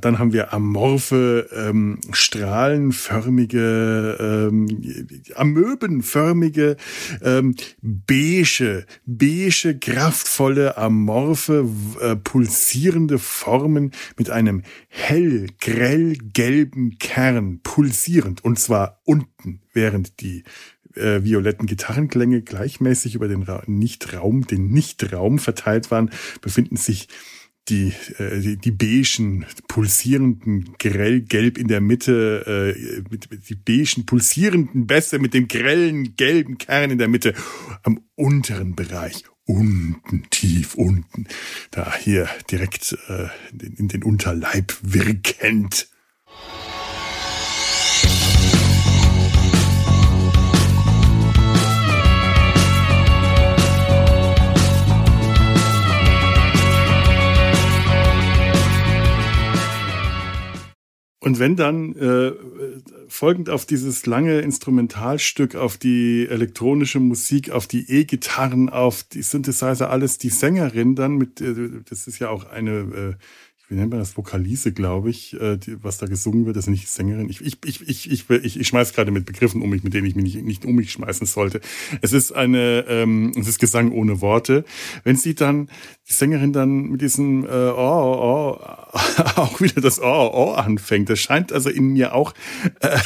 [0.00, 6.76] dann haben wir amorphe, ähm, strahlenförmige, ähm, amöbenförmige,
[7.22, 11.68] ähm, beige, beige, kraftvolle, amorphe,
[12.00, 20.44] äh, pulsierende Formen mit einem hell, grell gelben Kern, pulsierend, und zwar unten, während die
[20.94, 26.10] äh, violetten Gitarrenklänge gleichmäßig über den Ra Nichtraum, den Nichtraum verteilt waren,
[26.40, 27.08] befinden sich
[27.68, 34.06] die, äh, die, beigen, pulsierenden, grell gelb in der Mitte, äh, mit, mit die beigen,
[34.06, 37.34] pulsierenden Bässe mit dem grellen, gelben Kern in der Mitte
[37.82, 39.24] am unteren Bereich.
[39.44, 41.26] Unten, tief unten,
[41.70, 43.28] da hier direkt äh,
[43.78, 45.88] in den Unterleib wirkend.
[61.28, 62.32] Und wenn dann äh,
[63.06, 69.90] folgend auf dieses lange Instrumentalstück, auf die elektronische Musik, auf die E-Gitarren, auf die Synthesizer,
[69.90, 73.14] alles die Sängerin dann mit, äh, das ist ja auch eine äh,
[73.68, 76.70] wie nennt man das, Vokalise, glaube ich, äh, die, was da gesungen wird, das ist
[76.70, 77.28] nicht Sängerin.
[77.28, 80.06] Ich, ich, ich, ich, ich, ich, ich schmeiß gerade mit Begriffen um mich, mit denen
[80.06, 81.60] ich mich nicht, nicht um mich schmeißen sollte.
[82.00, 84.64] Es ist eine, ähm, es ist Gesang ohne Worte.
[85.04, 85.68] Wenn sie dann,
[86.08, 88.58] die Sängerin dann mit diesem äh, oh, oh,
[89.36, 92.32] auch wieder das oh, oh anfängt, das scheint also in mir auch
[92.80, 92.98] äh,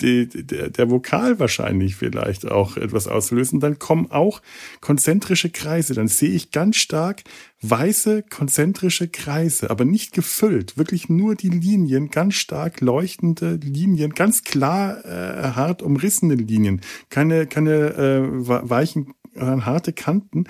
[0.00, 3.60] die, der, der Vokal wahrscheinlich vielleicht auch etwas auslösen.
[3.60, 4.40] Dann kommen auch
[4.80, 5.92] konzentrische Kreise.
[5.92, 7.24] Dann sehe ich ganz stark,
[7.62, 14.44] weiße konzentrische Kreise, aber nicht gefüllt, wirklich nur die Linien, ganz stark leuchtende Linien, ganz
[14.44, 16.80] klar äh, hart umrissene Linien,
[17.10, 20.44] keine keine äh, weichen äh, harte Kanten,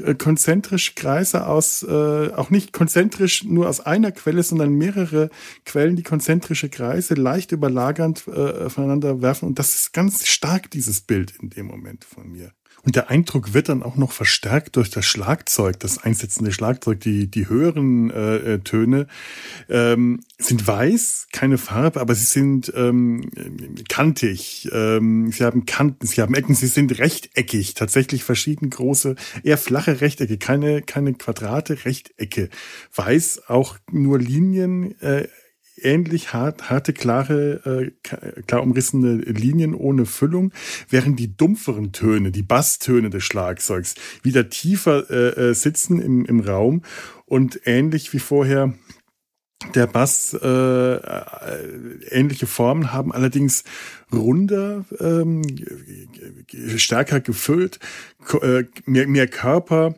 [0.00, 5.30] äh, konzentrische Kreise aus äh, auch nicht konzentrisch nur aus einer Quelle, sondern mehrere
[5.64, 11.02] Quellen, die konzentrische Kreise leicht überlagernd äh, voneinander werfen und das ist ganz stark dieses
[11.02, 12.52] Bild in dem Moment von mir.
[12.84, 16.98] Und der Eindruck wird dann auch noch verstärkt durch das Schlagzeug, das einsetzende Schlagzeug.
[17.00, 19.06] Die, die höheren äh, Töne
[19.68, 23.30] ähm, sind weiß, keine Farbe, aber sie sind ähm,
[23.88, 24.68] kantig.
[24.72, 27.74] Ähm, sie haben Kanten, sie haben Ecken, sie sind rechteckig.
[27.74, 29.14] Tatsächlich verschieden große,
[29.44, 32.48] eher flache Rechtecke, keine, keine Quadrate, Rechtecke.
[32.94, 35.00] Weiß auch nur Linien.
[35.00, 35.28] Äh,
[35.84, 40.52] ähnlich hart, harte, klare, äh, klar umrissene Linien ohne Füllung,
[40.88, 46.40] während die dumpferen Töne, die Basstöne des Schlagzeugs wieder tiefer äh, äh, sitzen im, im
[46.40, 46.82] Raum
[47.26, 48.74] und ähnlich wie vorher
[49.74, 50.98] der Bass äh, äh,
[52.10, 53.64] ähnliche Formen haben, allerdings
[54.12, 55.42] runder, ähm,
[56.76, 57.78] stärker gefüllt,
[58.40, 59.94] äh, mehr, mehr Körper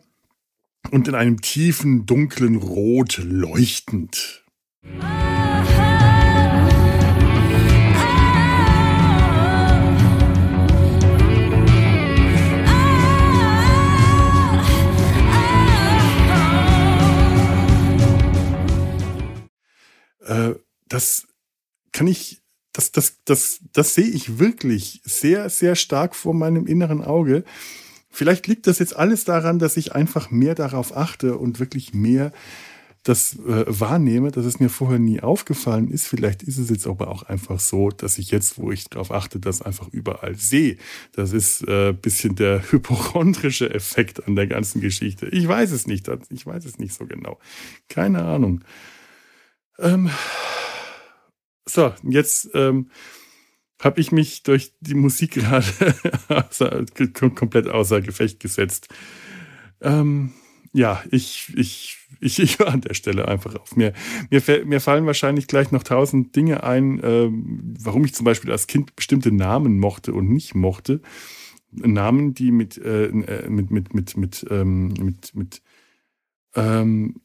[0.91, 4.45] und in einem tiefen, dunklen Rot leuchtend.
[20.27, 20.55] Äh,
[20.89, 21.27] das
[21.93, 27.03] kann ich, das, das, das, das sehe ich wirklich sehr, sehr stark vor meinem inneren
[27.03, 27.45] Auge.
[28.11, 32.33] Vielleicht liegt das jetzt alles daran, dass ich einfach mehr darauf achte und wirklich mehr
[33.05, 36.07] das äh, wahrnehme, dass es mir vorher nie aufgefallen ist.
[36.07, 39.39] Vielleicht ist es jetzt aber auch einfach so, dass ich jetzt, wo ich darauf achte,
[39.39, 40.79] das einfach überall sehe.
[41.13, 45.27] Das ist äh, bisschen der hypochondrische Effekt an der ganzen Geschichte.
[45.27, 46.09] Ich weiß es nicht.
[46.31, 47.39] Ich weiß es nicht so genau.
[47.89, 48.63] Keine Ahnung.
[49.79, 50.11] Ähm,
[51.67, 52.91] so, jetzt ähm,
[53.83, 55.67] habe ich mich durch die Musik gerade
[57.35, 58.89] komplett außer Gefecht gesetzt.
[59.81, 60.33] Ähm,
[60.73, 63.77] ja, ich, ich, ich, ich höre an der Stelle einfach auf.
[63.77, 63.93] Mir,
[64.31, 68.67] mir, mir fallen wahrscheinlich gleich noch tausend Dinge ein, ähm, warum ich zum Beispiel als
[68.67, 71.01] Kind bestimmte Namen mochte und nicht mochte.
[71.71, 75.63] Namen, die mit, äh, äh mit, mit, mit, mit, ähm, mit, mit,
[76.55, 77.21] ähm,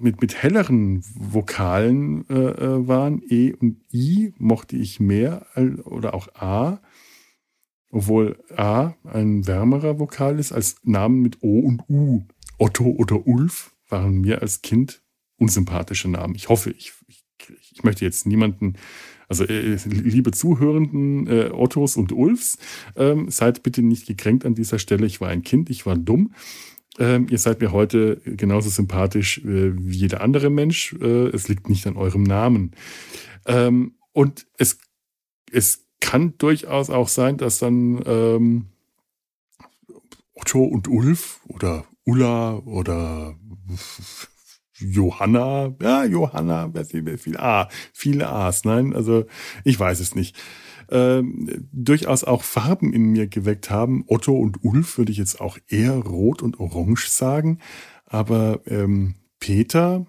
[0.00, 3.22] mit, mit helleren Vokalen äh, äh waren.
[3.28, 5.46] E und I mochte ich mehr
[5.84, 6.80] oder auch A
[7.94, 12.24] obwohl A ein wärmerer Vokal ist als Namen mit O und U.
[12.58, 15.00] Otto oder Ulf waren mir als Kind
[15.38, 16.34] unsympathische Namen.
[16.34, 17.24] Ich hoffe, ich, ich,
[17.70, 18.74] ich möchte jetzt niemanden,
[19.28, 22.58] also äh, liebe Zuhörenden äh, Ottos und Ulfs,
[22.96, 25.06] ähm, seid bitte nicht gekränkt an dieser Stelle.
[25.06, 26.34] Ich war ein Kind, ich war dumm.
[26.98, 30.94] Ähm, ihr seid mir heute genauso sympathisch äh, wie jeder andere Mensch.
[31.00, 32.72] Äh, es liegt nicht an eurem Namen.
[33.46, 34.78] Ähm, und es,
[35.50, 38.66] es kann durchaus auch sein, dass dann ähm,
[40.34, 43.34] Otto und Ulf oder Ulla oder
[44.78, 46.70] Johanna, ja, Johanna,
[47.16, 49.24] viel A, viele A's, nein, also
[49.62, 50.36] ich weiß es nicht.
[50.90, 54.04] Ähm, durchaus auch Farben in mir geweckt haben.
[54.06, 57.60] Otto und Ulf würde ich jetzt auch eher rot und orange sagen,
[58.06, 60.06] aber ähm, Peter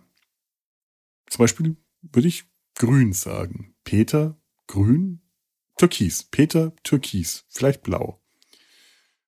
[1.28, 2.46] zum Beispiel würde ich
[2.76, 3.74] grün sagen.
[3.84, 5.22] Peter grün,
[5.78, 6.24] Türkis.
[6.24, 7.46] Peter, Türkis.
[7.50, 8.22] Vielleicht blau.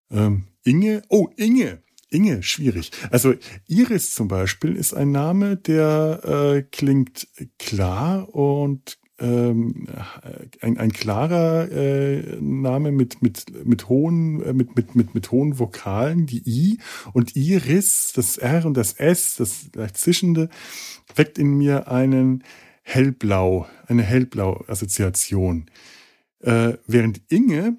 [0.09, 1.83] Ähm, Inge, oh, Inge.
[2.09, 2.91] Inge, schwierig.
[3.11, 3.33] Also
[3.67, 7.27] Iris zum Beispiel ist ein Name, der äh, klingt
[7.59, 9.87] klar und ähm,
[10.61, 15.59] ein, ein klarer äh, Name mit, mit, mit hohen, äh, mit, mit, mit, mit hohen
[15.59, 16.79] Vokalen, die I
[17.13, 20.49] und Iris, das R und das S, das leicht zischende,
[21.15, 22.43] weckt in mir einen
[22.83, 25.65] hellblau, eine hellblau Assoziation.
[26.39, 27.77] Äh, während Inge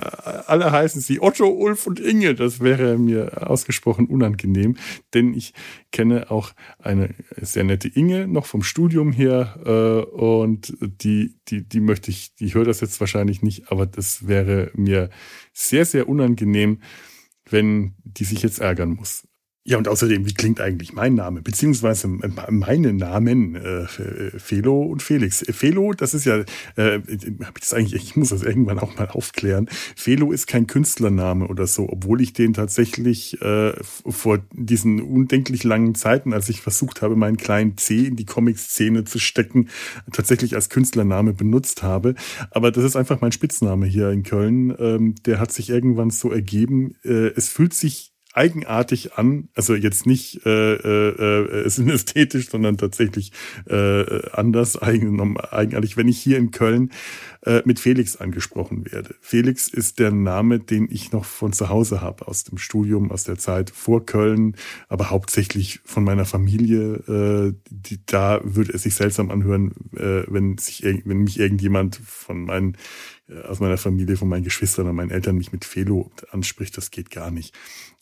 [0.47, 2.35] alle heißen sie Otto, Ulf und Inge.
[2.35, 4.77] Das wäre mir ausgesprochen unangenehm,
[5.13, 5.53] denn ich
[5.91, 11.79] kenne auch eine sehr nette Inge noch vom Studium her äh, und die, die, die
[11.79, 15.09] möchte ich, die hört das jetzt wahrscheinlich nicht, aber das wäre mir
[15.53, 16.81] sehr, sehr unangenehm,
[17.49, 19.28] wenn die sich jetzt ärgern muss.
[19.65, 21.41] Ja, und außerdem, wie klingt eigentlich mein Name?
[21.41, 23.85] Beziehungsweise meine Namen, äh,
[24.39, 25.43] Felo und Felix.
[25.51, 26.39] Felo, das ist ja,
[26.77, 27.01] äh,
[27.59, 29.67] das eigentlich, ich muss das irgendwann auch mal aufklären.
[29.97, 35.93] Felo ist kein Künstlername oder so, obwohl ich den tatsächlich äh, vor diesen undenklich langen
[35.93, 39.67] Zeiten, als ich versucht habe, meinen kleinen C in die Comic-Szene zu stecken,
[40.13, 42.15] tatsächlich als Künstlername benutzt habe.
[42.51, 44.73] Aber das ist einfach mein Spitzname hier in Köln.
[44.79, 46.95] Ähm, der hat sich irgendwann so ergeben.
[47.03, 53.31] Äh, es fühlt sich eigenartig an, also jetzt nicht äh, äh, äh, synästhetisch, sondern tatsächlich
[53.67, 56.91] äh, anders, eigen, eigenartig, wenn ich hier in Köln
[57.45, 59.15] äh, mit Felix angesprochen werde.
[59.21, 63.23] Felix ist der Name, den ich noch von zu Hause habe, aus dem Studium, aus
[63.23, 64.55] der Zeit vor Köln,
[64.87, 66.95] aber hauptsächlich von meiner Familie.
[67.07, 72.43] Äh, die, da würde es sich seltsam anhören, äh, wenn, sich, wenn mich irgendjemand von
[72.43, 72.77] meinen
[73.29, 76.91] äh, aus meiner Familie, von meinen Geschwistern und meinen Eltern mich mit Felo anspricht, das
[76.91, 77.55] geht gar nicht.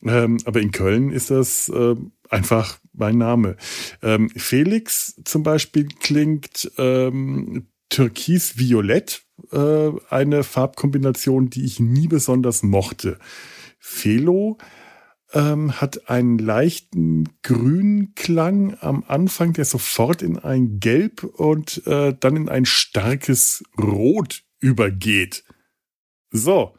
[0.03, 1.95] Ähm, aber in Köln ist das äh,
[2.29, 3.55] einfach mein Name.
[4.01, 13.19] Ähm, Felix zum Beispiel klingt ähm, Türkis-Violett, äh, eine Farbkombination, die ich nie besonders mochte.
[13.79, 14.57] Felo
[15.33, 22.15] ähm, hat einen leichten grünen Klang am Anfang, der sofort in ein Gelb und äh,
[22.17, 25.43] dann in ein starkes Rot übergeht.
[26.29, 26.77] So,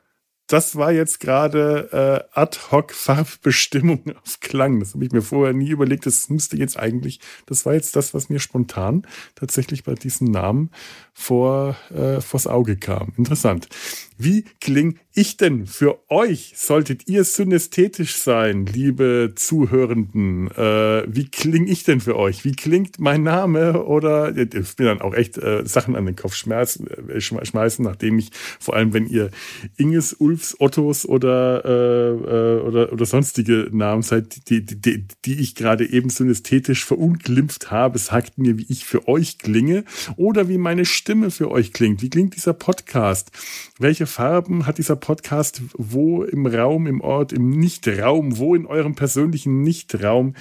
[0.49, 4.81] das war jetzt gerade äh, ad hoc Farbbestimmung auf Klang.
[4.81, 6.07] Das habe ich mir vorher nie überlegt.
[6.07, 10.71] Das müsste jetzt eigentlich, das war jetzt das, was mir spontan tatsächlich bei diesem Namen
[11.13, 13.13] vor äh, vors Auge kam.
[13.17, 13.69] Interessant.
[14.17, 16.55] Wie klinge ich denn für euch?
[16.57, 20.51] Solltet ihr synästhetisch sein, liebe Zuhörenden?
[20.53, 22.45] Äh, wie klinge ich denn für euch?
[22.45, 23.85] Wie klingt mein Name?
[23.85, 28.19] Oder ich bin dann auch echt äh, Sachen an den Kopf schmerzen, äh, schmeißen, nachdem
[28.19, 29.31] ich, vor allem wenn ihr
[29.77, 35.41] Inges, Ulfs, Ottos oder, äh, äh, oder, oder sonstige Namen seid, die, die, die, die
[35.41, 39.85] ich gerade eben synästhetisch verunglimpft habe, sagt mir, wie ich für euch klinge
[40.17, 42.03] oder wie meine Stimme für euch klingt.
[42.03, 43.33] Wie klingt dieser Podcast?
[43.81, 45.63] Welche Farben hat dieser Podcast?
[45.77, 50.35] Wo im Raum, im Ort, im Nichtraum, wo in eurem persönlichen Nichtraum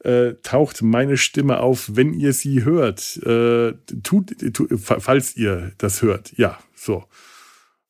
[0.00, 3.16] äh, taucht meine Stimme auf, wenn ihr sie hört?
[3.18, 6.36] Äh, tut, tut, falls ihr das hört.
[6.36, 7.04] Ja, so.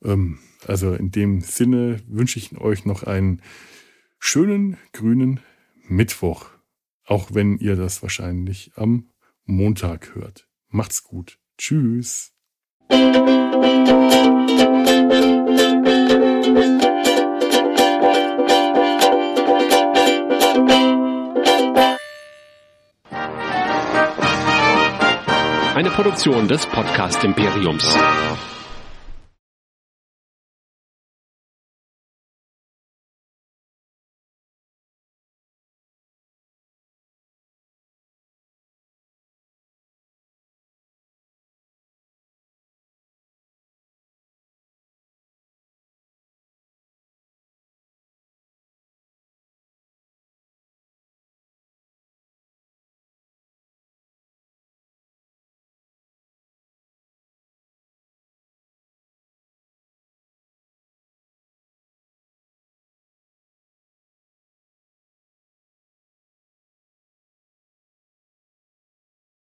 [0.04, 0.38] Ähm,
[0.68, 3.42] also in dem Sinne wünsche ich euch noch einen
[4.18, 5.40] schönen grünen
[5.88, 6.50] Mittwoch.
[7.04, 9.10] Auch wenn ihr das wahrscheinlich am
[9.44, 10.48] Montag hört.
[10.68, 11.38] Macht's gut.
[11.56, 12.32] Tschüss.
[25.74, 27.96] Eine Produktion des Podcast Imperiums.